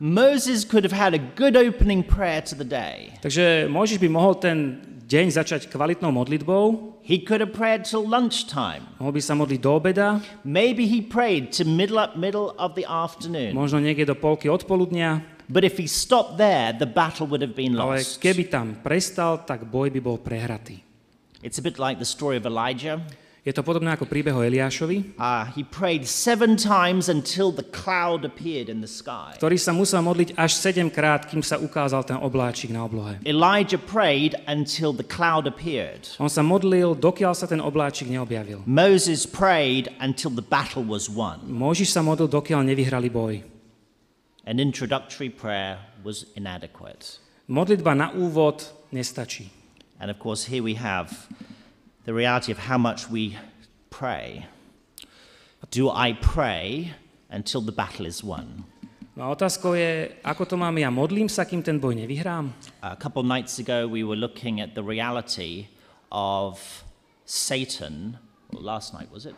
Moses 0.00 0.64
could 0.64 0.80
have 0.88 0.96
had 0.96 1.12
a 1.12 1.20
good 1.36 1.56
opening 1.60 2.00
prayer 2.02 2.40
to 2.48 2.56
the 2.56 2.64
day. 2.64 3.12
Takže 3.20 3.68
Mojžiš 3.68 4.00
by 4.00 4.08
mohol 4.08 4.32
ten 4.40 4.80
deň 5.04 5.26
začať 5.28 5.68
kvalitnou 5.68 6.08
modlitbou, 6.08 6.96
He 7.04 7.20
could 7.20 7.44
have 7.44 7.52
prayed 7.52 7.84
till 7.84 8.08
lunchtime. 8.08 8.80
mohol 8.96 9.12
by 9.12 9.20
sa 9.20 9.36
modliť 9.36 9.60
do 9.60 9.70
obeda, 9.76 10.24
Maybe 10.40 10.88
he 10.88 11.04
prayed 11.04 11.52
to 11.60 11.68
middle 11.68 12.00
up 12.00 12.16
middle 12.16 12.56
of 12.56 12.72
the 12.80 12.88
afternoon. 12.88 13.52
možno 13.52 13.76
niekde 13.76 14.08
do 14.08 14.16
polky 14.16 14.48
odpoludnia, 14.48 15.20
But 15.50 15.66
if 15.68 15.76
he 15.76 15.84
stopped 15.84 16.38
there, 16.40 16.70
the 16.72 16.86
battle 16.88 17.26
would 17.28 17.42
have 17.44 17.52
been 17.58 17.76
ale 17.76 18.00
lost. 18.00 18.22
keby 18.24 18.48
tam 18.48 18.80
prestal, 18.80 19.44
tak 19.44 19.68
boj 19.68 19.92
by 19.92 20.00
bol 20.00 20.16
prehratý. 20.16 20.80
It's 21.44 21.60
a 21.60 21.64
bit 21.64 21.76
like 21.76 22.00
the 22.00 22.08
story 22.08 22.40
of 22.40 22.46
Elijah. 22.48 23.04
Je 23.40 23.56
to 23.56 23.64
podobné 23.64 23.96
ako 23.96 24.04
príbeh 24.04 24.36
o 24.36 24.44
Eliášovi, 24.44 25.16
Uh, 25.16 25.48
he 25.56 25.64
prayed 25.64 26.04
seven 26.04 26.60
times 26.60 27.08
until 27.08 27.48
the 27.48 27.64
cloud 27.72 28.20
appeared 28.20 28.68
in 28.68 28.84
the 28.84 28.90
sky. 28.90 29.32
ktorý 29.40 29.56
sa 29.56 29.72
musel 29.72 30.04
modliť 30.04 30.36
až 30.36 30.60
sedemkrát, 30.60 31.24
kým 31.24 31.40
sa 31.40 31.56
ukázal 31.56 32.04
ten 32.04 32.20
obláčik 32.20 32.68
na 32.68 32.84
oblohe. 32.84 33.16
Elijah 33.24 33.80
prayed 33.80 34.36
until 34.44 34.92
the 34.92 35.06
cloud 35.06 35.48
appeared. 35.48 36.04
On 36.20 36.28
sa 36.28 36.44
modlil, 36.44 36.92
dokiaľ 36.92 37.32
sa 37.32 37.48
ten 37.48 37.64
obláčik 37.64 38.12
neobjavil. 38.12 38.60
Moses 38.68 39.24
prayed 39.24 39.88
until 40.04 40.28
the 40.28 40.44
battle 40.44 40.84
was 40.84 41.08
won. 41.08 41.40
Mojžiš 41.48 41.96
sa 41.96 42.04
modlil, 42.04 42.28
dokiaľ 42.28 42.60
nevyhrali 42.68 43.08
boj. 43.08 43.40
An 44.44 44.60
introductory 44.60 45.32
prayer 45.32 45.80
was 46.04 46.28
inadequate. 46.36 47.16
Modlitba 47.48 47.96
na 47.96 48.12
úvod 48.12 48.68
nestačí. 48.92 49.48
And 49.96 50.12
of 50.12 50.20
course, 50.20 50.44
here 50.48 50.60
we 50.60 50.76
have 50.76 51.08
the 52.04 52.14
reality 52.14 52.52
of 52.52 52.58
how 52.58 52.78
much 52.78 53.10
we 53.10 53.36
pray. 53.90 54.46
Do 55.70 55.90
I 55.90 56.12
pray 56.12 56.94
until 57.30 57.60
the 57.60 57.72
battle 57.72 58.06
is 58.06 58.24
won? 58.24 58.64
No 59.16 59.28
a 59.28 59.36
otázkou 59.36 59.74
je, 59.74 60.08
ako 60.24 60.44
to 60.44 60.56
mám 60.56 60.78
ja? 60.78 60.88
Modlím 60.88 61.28
sa, 61.28 61.44
kým 61.44 61.60
ten 61.60 61.76
boj 61.76 61.92
nevyhrám? 61.92 62.56
A 62.80 62.96
couple 62.96 63.20
nights 63.20 63.60
ago, 63.60 63.84
we 63.84 64.00
were 64.00 64.16
looking 64.16 64.64
at 64.64 64.72
the 64.72 64.80
reality 64.80 65.68
of 66.08 66.56
Satan. 67.28 68.16
Well, 68.48 68.64
last 68.64 68.94
night, 68.96 69.12
was 69.12 69.26
it? 69.26 69.36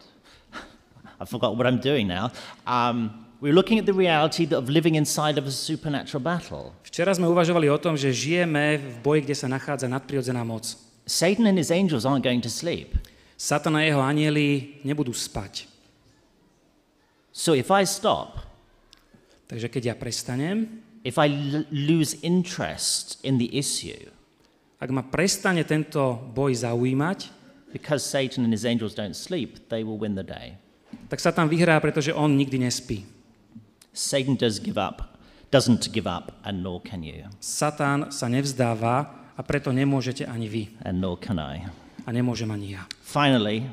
I 1.21 1.25
forgot 1.27 1.57
what 1.59 1.67
I'm 1.67 1.81
doing 1.83 2.07
now. 2.07 2.31
Um, 2.63 3.27
we 3.43 3.51
were 3.51 3.59
looking 3.59 3.83
at 3.83 3.87
the 3.91 3.97
reality 3.97 4.47
of 4.55 4.71
living 4.71 4.95
inside 4.95 5.35
of 5.35 5.51
a 5.51 5.51
supernatural 5.51 6.23
battle. 6.23 6.79
Včera 6.87 7.11
sme 7.11 7.27
uvažovali 7.27 7.67
o 7.67 7.79
tom, 7.81 7.99
že 7.99 8.15
žijeme 8.15 8.79
v 8.79 8.95
boji, 9.03 9.27
kde 9.27 9.35
sa 9.35 9.51
nachádza 9.51 9.91
nadprirodzená 9.91 10.47
moc. 10.47 10.79
Satan 11.13 11.45
and 11.45 11.61
his 11.61 11.69
angels 11.69 12.09
aren't 12.09 12.25
going 12.25 12.41
to 12.41 12.49
sleep. 12.49 12.97
Satan 13.37 13.77
a 13.77 13.85
jeho 13.85 14.01
anieli 14.01 14.81
nebudú 14.81 15.13
spať. 15.13 15.69
So 17.37 17.53
if 17.53 17.69
I 17.69 17.85
stop, 17.85 18.49
Takže 19.53 19.69
keď 19.69 19.93
ja 19.93 19.95
prestanem, 20.01 20.81
if 21.05 21.21
I 21.21 21.29
lose 21.69 22.17
interest 22.25 23.21
in 23.21 23.37
the 23.37 23.53
issue 23.53 24.09
ak 24.83 24.91
ma 24.91 25.07
prestane 25.07 25.63
tento 25.63 26.19
boj 26.35 26.67
zaujímať, 26.67 27.31
because 27.71 28.03
Satan 28.03 28.43
and 28.43 28.51
his 28.51 28.67
angels 28.67 28.99
don't 28.99 29.15
sleep, 29.15 29.71
they 29.71 29.87
will 29.87 29.95
win 29.95 30.19
the 30.19 30.27
day. 30.27 30.59
tak 31.07 31.23
sa 31.23 31.31
tam 31.31 31.47
vyhrá, 31.47 31.79
pretože 31.79 32.11
on 32.11 32.35
nikdy 32.35 32.59
nespí. 32.59 33.07
Satan 33.95 34.35
does 34.35 34.59
give 34.59 34.77
up, 34.77 35.15
doesn't 35.55 35.95
give 35.95 36.11
up, 36.11 36.35
and 36.43 36.67
nor 36.67 36.83
can 36.83 37.07
you, 37.07 37.31
Satán 37.39 38.11
sa 38.11 38.27
nevzdáva 38.27 39.22
a 39.37 39.41
preto 39.43 39.73
nemôžete 39.73 40.29
ani 40.29 40.47
vy. 40.49 40.63
and 40.85 41.01
nor 41.01 41.17
can 41.21 41.39
I. 41.41 41.67
A 42.05 42.11
nemôžem 42.11 42.51
ani 42.51 42.77
ja. 42.77 42.83
Finally, 43.05 43.69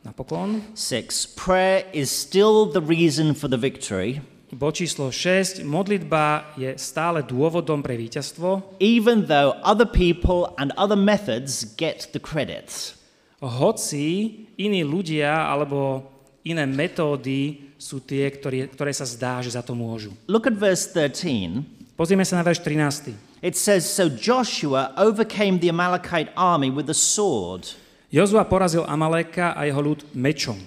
Napokon, 0.00 0.64
six, 0.72 1.28
prayer 1.28 1.84
is 1.92 2.08
still 2.08 2.64
the 2.64 2.80
reason 2.80 3.36
for 3.36 3.52
the 3.52 3.60
victory, 3.60 4.24
bod 4.50 4.74
číslo 4.74 5.12
6. 5.12 5.60
Modlitba 5.62 6.56
je 6.56 6.72
stále 6.80 7.22
dôvodom 7.22 7.84
pre 7.84 8.00
víťazstvo, 8.00 8.80
even 8.80 9.28
though 9.28 9.54
other 9.60 9.86
people 9.86 10.56
and 10.56 10.72
other 10.80 10.96
methods 10.96 11.68
get 11.76 12.08
the 12.16 12.18
credit. 12.18 12.96
hoci 13.40 14.36
iní 14.60 14.84
ľudia 14.84 15.48
alebo 15.48 16.04
iné 16.44 16.68
metódy 16.68 17.72
sú 17.80 18.04
tie, 18.04 18.28
ktoré, 18.28 18.68
ktoré 18.68 18.92
sa 18.92 19.08
zdá, 19.08 19.40
že 19.40 19.56
za 19.56 19.64
to 19.64 19.72
môžu. 19.72 20.12
Look 20.28 20.44
at 20.44 20.56
verse 20.56 20.92
13. 20.92 21.96
Pozrieme 21.96 22.24
sa 22.24 22.40
na 22.40 22.44
verš 22.44 22.60
13. 22.64 23.29
It 23.42 23.56
says, 23.56 23.88
So 23.88 24.08
Joshua 24.08 24.92
overcame 24.96 25.60
the 25.60 25.70
Amalekite 25.70 26.28
army 26.36 26.68
with 26.68 26.90
a 26.90 26.94
sword. 26.94 27.72
Jozua 28.12 28.44
porazil 28.44 28.84
Amaleka 28.84 29.56
a 29.56 29.64
jeho 29.64 29.80
ľud 29.80 30.04
mečom. 30.12 30.60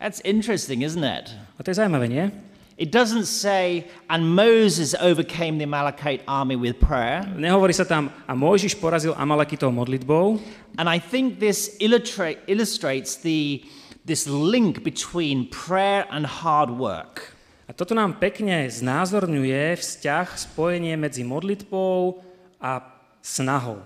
That's 0.00 0.20
interesting, 0.24 0.82
isn't 0.82 1.04
it? 1.04 1.34
A 1.58 1.62
to 1.62 1.70
je 1.70 1.76
zaujímavé, 1.76 2.08
nie? 2.08 2.30
It 2.76 2.90
doesn't 2.90 3.26
say, 3.26 3.86
and 4.08 4.34
Moses 4.34 4.94
overcame 4.98 5.58
the 5.58 5.64
Amalekite 5.64 6.22
army 6.26 6.56
with 6.56 6.80
prayer. 6.80 7.22
Nehovorí 7.36 7.74
sa 7.74 7.84
tam, 7.84 8.10
a 8.26 8.34
Mojžiš 8.34 8.80
porazil 8.80 9.14
Amalekitov 9.14 9.70
modlitbou. 9.70 10.40
And 10.78 10.88
I 10.88 10.98
think 10.98 11.38
this 11.38 11.76
illustra- 11.78 12.40
illustrates 12.48 13.20
the, 13.20 13.62
this 14.08 14.26
link 14.26 14.82
between 14.82 15.46
prayer 15.52 16.06
and 16.10 16.26
hard 16.26 16.70
work. 16.70 17.33
A 17.64 17.72
toto 17.72 17.96
nám 17.96 18.20
pekne 18.20 18.68
znázorňuje 18.68 19.76
vzťah, 19.80 20.26
spojenie 20.36 20.94
medzi 21.00 21.24
modlitbou 21.24 22.20
a 22.60 22.84
snahou. 23.24 23.80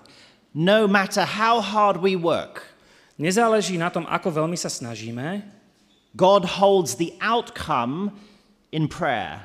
No 0.50 0.90
matter 0.90 1.22
how 1.22 1.62
hard 1.62 2.02
we 2.02 2.18
work, 2.18 2.66
Nezáleží 3.18 3.74
na 3.74 3.90
tom, 3.90 4.06
ako 4.06 4.30
veľmi 4.30 4.54
sa 4.54 4.70
snažíme, 4.70 5.42
God 6.14 6.46
holds 6.62 6.94
the 7.02 7.10
outcome 7.18 8.14
in 8.70 8.86
prayer 8.86 9.42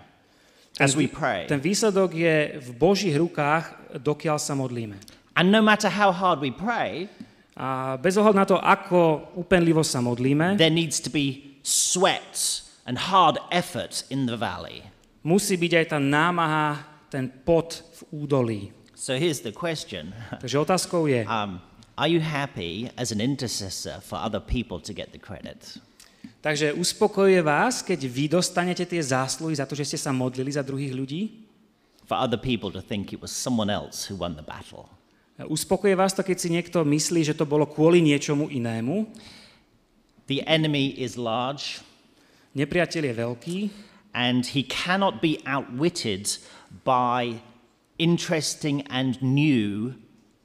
as 0.77 0.93
we 0.93 1.09
pray. 1.09 1.49
ten 1.49 1.57
výsledok 1.57 2.13
je 2.13 2.61
v 2.61 2.69
Božích 2.77 3.17
rukách, 3.17 3.97
dokiaľ 3.97 4.37
sa 4.37 4.53
modlíme. 4.53 5.01
And 5.33 5.49
no 5.49 5.65
matter 5.65 5.89
how 5.89 6.13
hard 6.13 6.37
we 6.37 6.53
pray, 6.53 7.09
A 7.53 8.01
bez 8.01 8.17
ohľadu 8.17 8.37
na 8.37 8.49
to, 8.49 8.57
ako 8.57 9.29
úpenlivo 9.37 9.85
sa 9.85 10.01
modlíme, 10.01 10.57
there 10.57 10.73
needs 10.73 10.97
to 10.97 11.13
be 11.13 11.53
sweat 11.61 12.65
and 12.85 12.97
hard 12.97 13.39
effort 13.51 14.03
in 14.09 14.25
the 14.25 14.37
valley. 14.37 14.83
musí 15.23 15.55
byť 15.55 15.71
aj 15.73 15.85
tá 15.95 15.99
námaha, 15.99 16.83
ten 17.07 17.31
pot 17.31 17.79
v 17.79 17.99
údolí. 18.23 18.61
So 18.93 19.15
here's 19.15 19.41
the 19.41 19.51
question 19.55 20.13
Takže 20.43 20.59
otázkou 20.59 21.07
je, 21.07 21.23
um, 21.27 21.59
Are 21.95 22.09
you 22.09 22.19
happy 22.19 22.89
as 22.97 23.13
an 23.13 23.21
intercessor 23.21 24.01
for 24.01 24.17
other 24.17 24.41
people 24.41 24.79
to 24.81 24.93
get 24.93 25.11
the 25.11 25.21
credit? 25.21 25.79
takže 26.43 26.73
uspokojuje 26.73 27.39
vás, 27.41 27.79
keď 27.79 27.99
vy 28.03 28.27
dostanete 28.27 28.83
tie 28.83 28.99
zásluhy 28.99 29.55
za 29.55 29.63
to, 29.63 29.75
že 29.79 29.95
ste 29.95 29.99
sa 29.99 30.11
modlili 30.11 30.51
za 30.51 30.59
druhých 30.59 30.91
ľudí? 30.91 31.45
For 32.03 32.19
other 32.19 32.35
people 32.35 32.67
to 32.75 32.83
think 32.83 33.15
it 33.15 33.21
was 33.23 33.31
someone 33.31 33.71
else 33.71 34.11
who 34.11 34.19
won 34.19 34.35
the 34.35 34.43
battle? 34.43 34.91
Uspokojuje 35.39 35.95
vás 35.95 36.11
to, 36.11 36.19
keď 36.19 36.37
si 36.39 36.49
niekto 36.51 36.83
myslí, 36.83 37.23
že 37.23 37.33
to 37.33 37.47
bolo 37.47 37.63
kvôli 37.63 38.03
niečomu 38.03 38.51
inému? 38.51 39.07
The 40.27 40.43
enemy 40.43 40.99
is 40.99 41.15
large 41.15 41.79
Nepriateľ 42.53 43.01
je 43.09 43.13
veľký 43.17 43.57
and 44.13 44.53
he 44.53 44.61
cannot 44.61 45.21
be 45.21 45.41
outwitted 45.49 46.37
by 46.85 47.41
interesting 47.97 48.85
and 48.93 49.17
new 49.21 49.97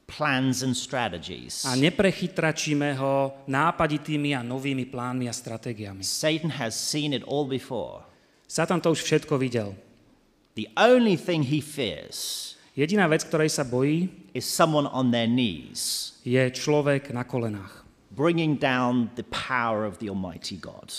plans 0.09 0.65
and 0.65 0.73
strategies. 0.73 1.61
a 1.69 1.77
neprechytračíme 1.77 2.97
ho 2.97 3.45
nápaditými 3.45 4.33
a 4.33 4.41
novými 4.41 4.89
plánmi 4.89 5.29
a 5.29 5.33
stratégiami. 5.33 6.01
Satan 6.01 6.49
has 6.57 6.73
seen 6.73 7.13
it 7.13 7.21
all 7.29 7.45
before. 7.45 8.01
Satan 8.49 8.81
to 8.81 8.97
už 8.97 9.05
všetko 9.05 9.37
videl. 9.37 9.77
The 10.57 10.65
only 10.73 11.13
thing 11.13 11.45
he 11.45 11.61
fears 11.61 12.49
Jediná 12.79 13.11
vec, 13.11 13.27
ktorej 13.27 13.51
sa 13.51 13.67
bojí, 13.67 14.07
is 14.31 14.47
someone 14.47 14.87
on 14.87 15.11
their 15.11 15.27
knees 15.27 16.15
je 16.23 16.39
človek 16.47 17.11
na 17.11 17.27
kolenách. 17.27 17.83
bringing 18.15 18.55
down 18.55 19.11
the 19.19 19.27
power 19.29 19.85
of 19.85 19.99
the 19.99 20.09
Almighty 20.09 20.55
God. 20.55 20.91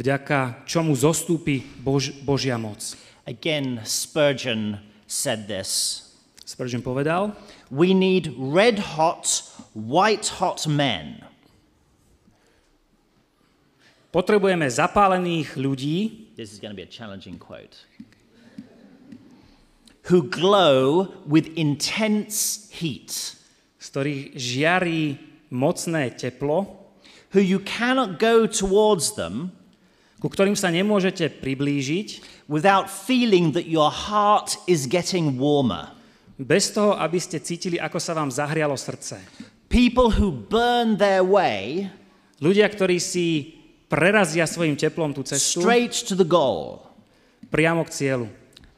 Vďaka 0.00 0.64
čomu 0.64 0.96
zostúpi 0.96 1.60
Bož, 1.84 2.16
Božia 2.24 2.56
moc. 2.56 2.80
Again, 3.28 3.84
Spurgeon 3.84 4.80
said 5.04 5.44
this 5.44 6.00
Spurgeon 6.48 6.80
povedal, 6.80 7.36
We 7.68 7.92
need 7.92 8.32
red 8.34 8.96
hot, 8.96 9.44
white 9.76 10.40
hot 10.40 10.64
men 10.64 11.30
potrebujeme 14.10 14.66
zapálených 14.66 15.54
ľudí, 15.54 16.34
this 16.34 16.50
is 16.52 16.58
going 16.58 16.74
to 16.74 16.78
be 16.78 16.82
a 16.82 16.90
challenging 16.90 17.38
quote, 17.38 17.86
who 20.10 20.26
glow 20.26 21.14
with 21.26 21.46
intense 21.54 22.66
heat, 22.74 23.38
z 23.78 23.86
ktorých 23.86 24.22
žiarí 24.34 25.02
mocné 25.54 26.10
teplo, 26.18 26.66
who 27.30 27.38
you 27.38 27.62
cannot 27.62 28.18
go 28.18 28.50
towards 28.50 29.14
them 29.14 29.54
ku 30.20 30.28
ktorým 30.28 30.54
sa 30.54 30.68
nemôžete 30.68 31.40
priblížiť, 31.40 32.08
without 32.46 32.92
feeling 32.92 33.56
that 33.56 33.64
your 33.64 33.88
heart 33.88 34.60
is 34.68 34.84
getting 34.84 35.40
warmer. 35.40 35.96
bez 36.40 36.72
toho, 36.72 36.96
aby 36.96 37.20
ste 37.20 37.40
cítili, 37.40 37.76
ako 37.76 38.00
sa 38.00 38.16
vám 38.16 38.32
zahrialo 38.32 38.72
srdce. 38.72 39.20
People 39.68 40.12
who 40.12 40.32
burn 40.32 40.96
their 40.96 41.20
way 41.20 41.88
Ľudia, 42.40 42.72
ktorí 42.72 42.96
si 42.96 43.52
prerazia 43.84 44.48
svojim 44.48 44.72
teplom 44.72 45.12
tú 45.12 45.20
cestu 45.20 45.60
straight 45.60 45.92
to 45.92 46.16
the 46.16 46.24
goal. 46.24 46.88
priamo 47.52 47.84
k 47.84 47.92
cieľu. 47.92 48.26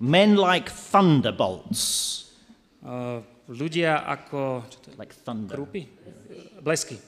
Men 0.02 0.34
like 0.34 0.66
thunderbolts, 0.66 2.18
Uh, 2.82 3.22
ľudia 3.46 4.02
ako 4.02 4.66
čo 4.66 4.78
to 4.82 4.86
je, 4.90 4.98
like 4.98 5.14
thunder, 5.14 5.54
krúpy? 5.54 5.86
Blesky, 6.58 6.98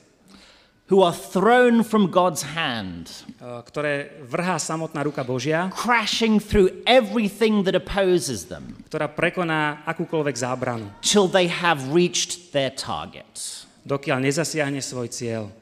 who 0.93 1.01
are 1.01 1.17
thrown 1.17 1.81
from 1.81 2.13
God's 2.13 2.45
hand, 2.53 3.25
ktoré 3.41 4.21
vrhá 4.21 4.61
samotná 4.61 5.01
ruka 5.01 5.25
Božia, 5.25 5.73
crashing 5.73 6.37
through 6.37 6.69
everything 6.85 7.65
that 7.65 7.73
opposes 7.73 8.53
them 8.53 8.77
ktorá 8.93 9.11
prekoná 9.11 9.83
akúkoľvek 9.91 10.37
zábranu, 10.39 10.87
till 11.03 11.27
they 11.27 11.51
have 11.51 11.83
reached 11.91 12.53
their 12.55 12.71
target. 12.71 13.65
dokiaľ 13.85 14.25
nezasiahne 14.25 14.81
svoj 14.81 15.13
cieľ. 15.13 15.53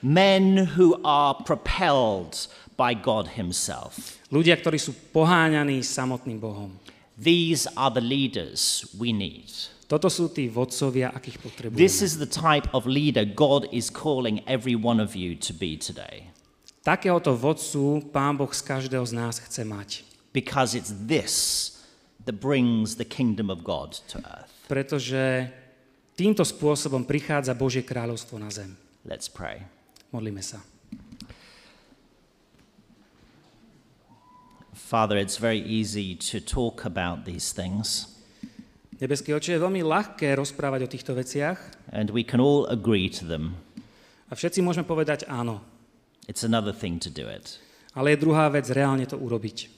Men 0.00 0.76
who 0.78 1.02
are 1.02 1.34
propelled 1.34 2.46
by 2.78 2.94
God 2.94 3.34
Himself. 3.34 4.22
Ľudia, 4.30 4.54
ktorí 4.60 4.78
sú 4.78 4.94
poháňaní 5.10 5.82
samotným 5.82 6.38
Bohom. 6.38 6.78
These 7.16 7.66
are 7.74 7.90
the 7.90 8.04
leaders 8.04 8.84
we 8.94 9.10
need. 9.10 9.50
Toto 9.86 10.10
sú 10.10 10.26
tí 10.34 10.50
vodcovia, 10.50 11.14
akých 11.14 11.38
potrebujeme. 11.38 11.78
This 11.78 12.02
is 12.02 12.18
the 12.18 12.26
type 12.26 12.66
of 12.74 12.90
leader 12.90 13.22
God 13.22 13.70
is 13.70 13.86
calling 13.86 14.42
every 14.50 14.74
one 14.74 14.98
of 14.98 15.14
you 15.14 15.38
to 15.38 15.54
be 15.54 15.78
today. 15.78 16.34
Takéhoto 16.82 17.38
vodcu 17.38 18.02
Pán 18.10 18.34
Boh 18.34 18.50
z 18.50 18.62
každého 18.66 19.06
z 19.06 19.14
nás 19.14 19.38
chce 19.38 19.62
mať. 19.62 20.02
Because 20.34 20.74
it's 20.74 20.90
this 21.06 21.34
that 22.26 22.42
brings 22.42 22.98
the 22.98 23.06
kingdom 23.06 23.46
of 23.46 23.62
God 23.62 24.02
to 24.10 24.18
earth. 24.26 24.50
Pretože 24.66 25.54
týmto 26.18 26.42
spôsobom 26.42 27.06
prichádza 27.06 27.54
Božie 27.54 27.86
kráľovstvo 27.86 28.42
na 28.42 28.50
zem. 28.50 28.74
Let's 29.06 29.30
pray. 29.30 29.62
Modlíme 30.10 30.42
sa. 30.42 30.58
Father, 34.74 35.18
it's 35.18 35.38
very 35.38 35.62
easy 35.62 36.14
to 36.14 36.38
talk 36.38 36.86
about 36.86 37.26
these 37.26 37.50
things, 37.50 38.15
Nebeský 38.96 39.36
oče, 39.36 39.56
je 39.56 39.60
veľmi 39.60 39.84
ľahké 39.84 40.32
rozprávať 40.40 40.88
o 40.88 40.92
týchto 40.92 41.12
veciach 41.12 41.60
and 41.92 42.08
we 42.08 42.24
can 42.24 42.40
all 42.40 42.64
agree 42.72 43.12
to 43.12 43.28
them. 43.28 43.60
a 44.26 44.34
všetci 44.34 44.64
môžeme 44.64 44.88
povedať 44.88 45.28
áno. 45.28 45.62
It's 46.26 46.42
another 46.42 46.74
thing 46.74 46.98
to 47.04 47.10
do 47.12 47.30
it. 47.30 47.60
Ale 47.94 48.16
je 48.16 48.24
druhá 48.24 48.50
vec 48.50 48.66
reálne 48.72 49.06
to 49.06 49.14
urobiť. 49.14 49.68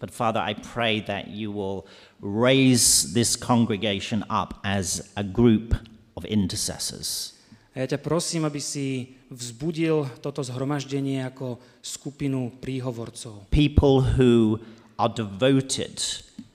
But 0.00 0.10
Father, 0.10 0.42
I 0.42 0.58
pray 0.58 0.98
that 1.06 1.30
you 1.30 1.54
will 1.54 1.86
raise 2.18 3.14
this 3.14 3.38
congregation 3.38 4.26
up 4.26 4.58
as 4.66 5.12
a 5.14 5.22
group 5.22 5.78
of 6.18 6.26
intercessors. 6.26 7.36
A 7.74 7.82
ja 7.82 7.86
ťa 7.94 8.02
prosím, 8.02 8.46
aby 8.46 8.58
si 8.62 9.18
vzbudil 9.30 10.06
toto 10.22 10.42
zhromaždenie 10.42 11.22
ako 11.26 11.58
skupinu 11.82 12.54
príhovorcov. 12.62 13.50
People 13.50 14.02
who 14.18 14.62
are 14.98 15.10
devoted 15.10 15.98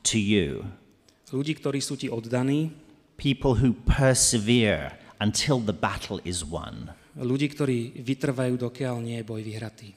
to 0.04 0.15
you, 0.19 0.63
Ľudí, 1.30 1.62
ktorí 1.62 1.78
sú 1.78 1.94
ti 1.94 2.10
oddaní, 2.10 2.74
people 3.13 3.62
who 3.62 3.78
persevere 3.86 4.98
until 5.22 5.62
the 5.62 5.76
battle 5.76 6.18
is 6.26 6.42
won. 6.42 6.89
ľudí, 7.13 7.52
ktorí 7.54 8.02
vytrvajú, 8.02 8.58
dokiaľ 8.58 8.96
nie 9.04 9.22
je 9.22 9.26
boj 9.28 9.42
vyhratý. 9.46 9.94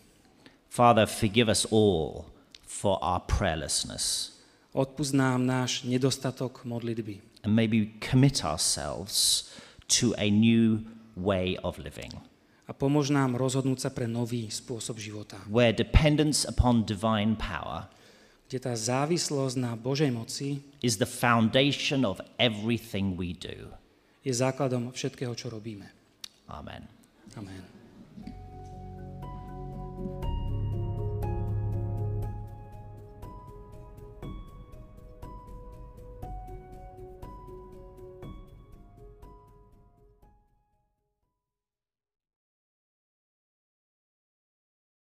Father, 0.69 1.09
forgive 1.09 1.49
us 1.49 1.65
all 1.73 2.29
for 2.69 3.01
our 3.01 3.25
prayerlessness. 3.25 4.37
Odpust 4.73 5.13
nám 5.13 5.45
náš 5.45 5.85
nedostatok 5.85 6.65
modlitby. 6.65 7.21
And 7.45 7.57
maybe 7.57 7.97
commit 8.01 8.45
ourselves 8.45 9.49
to 10.01 10.17
a 10.17 10.29
new 10.29 10.85
way 11.17 11.57
of 11.61 11.77
living. 11.81 12.13
A 12.69 12.73
pomôž 12.73 13.13
nám 13.13 13.37
rozhodnúť 13.37 13.85
sa 13.85 13.91
pre 13.93 14.09
nový 14.09 14.49
spôsob 14.49 14.97
života, 14.97 15.37
where 15.49 15.73
dependence 15.77 16.45
upon 16.49 16.89
divine 16.89 17.37
power 17.37 17.89
kde 18.53 18.69
tá 18.69 18.77
závislosť 18.77 19.57
na 19.57 19.73
Božej 19.73 20.13
moci 20.13 20.61
is 20.85 21.01
the 21.01 21.09
foundation 21.09 22.05
of 22.05 22.21
everything 22.37 23.17
we 23.17 23.33
do. 23.33 23.73
je 24.21 24.29
základom 24.29 24.93
všetkého, 24.93 25.33
čo 25.33 25.49
robíme. 25.49 25.89
Amen. 26.53 26.85
Amen. 27.33 27.82